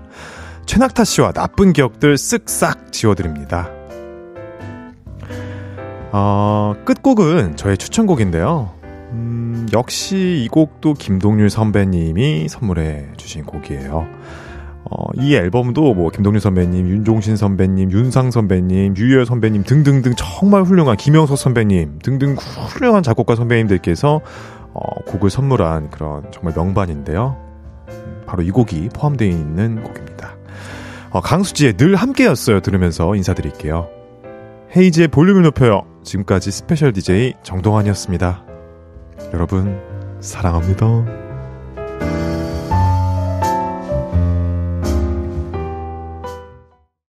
최낙타 0.71 1.03
씨와 1.03 1.33
나쁜 1.33 1.73
기억들 1.73 2.15
쓱싹 2.15 2.93
지워드립니다. 2.93 3.69
어, 6.13 6.75
끝곡은 6.85 7.57
저의 7.57 7.77
추천곡인데요. 7.77 8.71
음, 9.11 9.67
역시 9.73 10.45
이 10.45 10.47
곡도 10.47 10.95
김동률 10.95 11.51
선배님이 11.51 12.47
선물해 12.49 13.15
주신 13.17 13.43
곡이에요. 13.43 14.07
어, 14.85 15.07
이 15.17 15.35
앨범도 15.35 15.93
뭐 15.95 16.09
김동률 16.11 16.41
선배님, 16.41 16.89
윤종신 16.89 17.37
선배님, 17.37 17.91
윤상 17.91 18.31
선배님, 18.31 18.95
유열 18.97 19.27
선배님 19.27 19.65
등등등 19.65 20.13
정말 20.17 20.63
훌륭한 20.63 20.97
김영석 20.97 21.37
선배님 21.37 21.99
등등 22.01 22.37
훌륭한 22.37 23.03
작곡가 23.03 23.35
선배님들께서 23.35 24.21
어, 24.73 25.01
곡을 25.05 25.31
선물한 25.31 25.91
그런 25.91 26.31
정말 26.31 26.55
명반인데요. 26.55 27.37
음, 27.89 28.23
바로 28.25 28.45
이 28.45 28.53
곡이 28.53 28.91
포함되어 28.95 29.27
있는 29.27 29.83
곡입니다. 29.83 30.39
어, 31.11 31.21
강수지의 31.21 31.77
늘 31.77 31.97
함께였어요 31.97 32.61
들으면서 32.61 33.15
인사드릴게요. 33.17 33.89
헤이지의 34.77 35.09
볼륨을 35.09 35.43
높여요. 35.43 35.83
지금까지 36.05 36.51
스페셜 36.51 36.93
DJ 36.93 37.35
정동환이었습니다. 37.43 38.45
여러분 39.35 39.81
사랑합니다. 40.21 41.20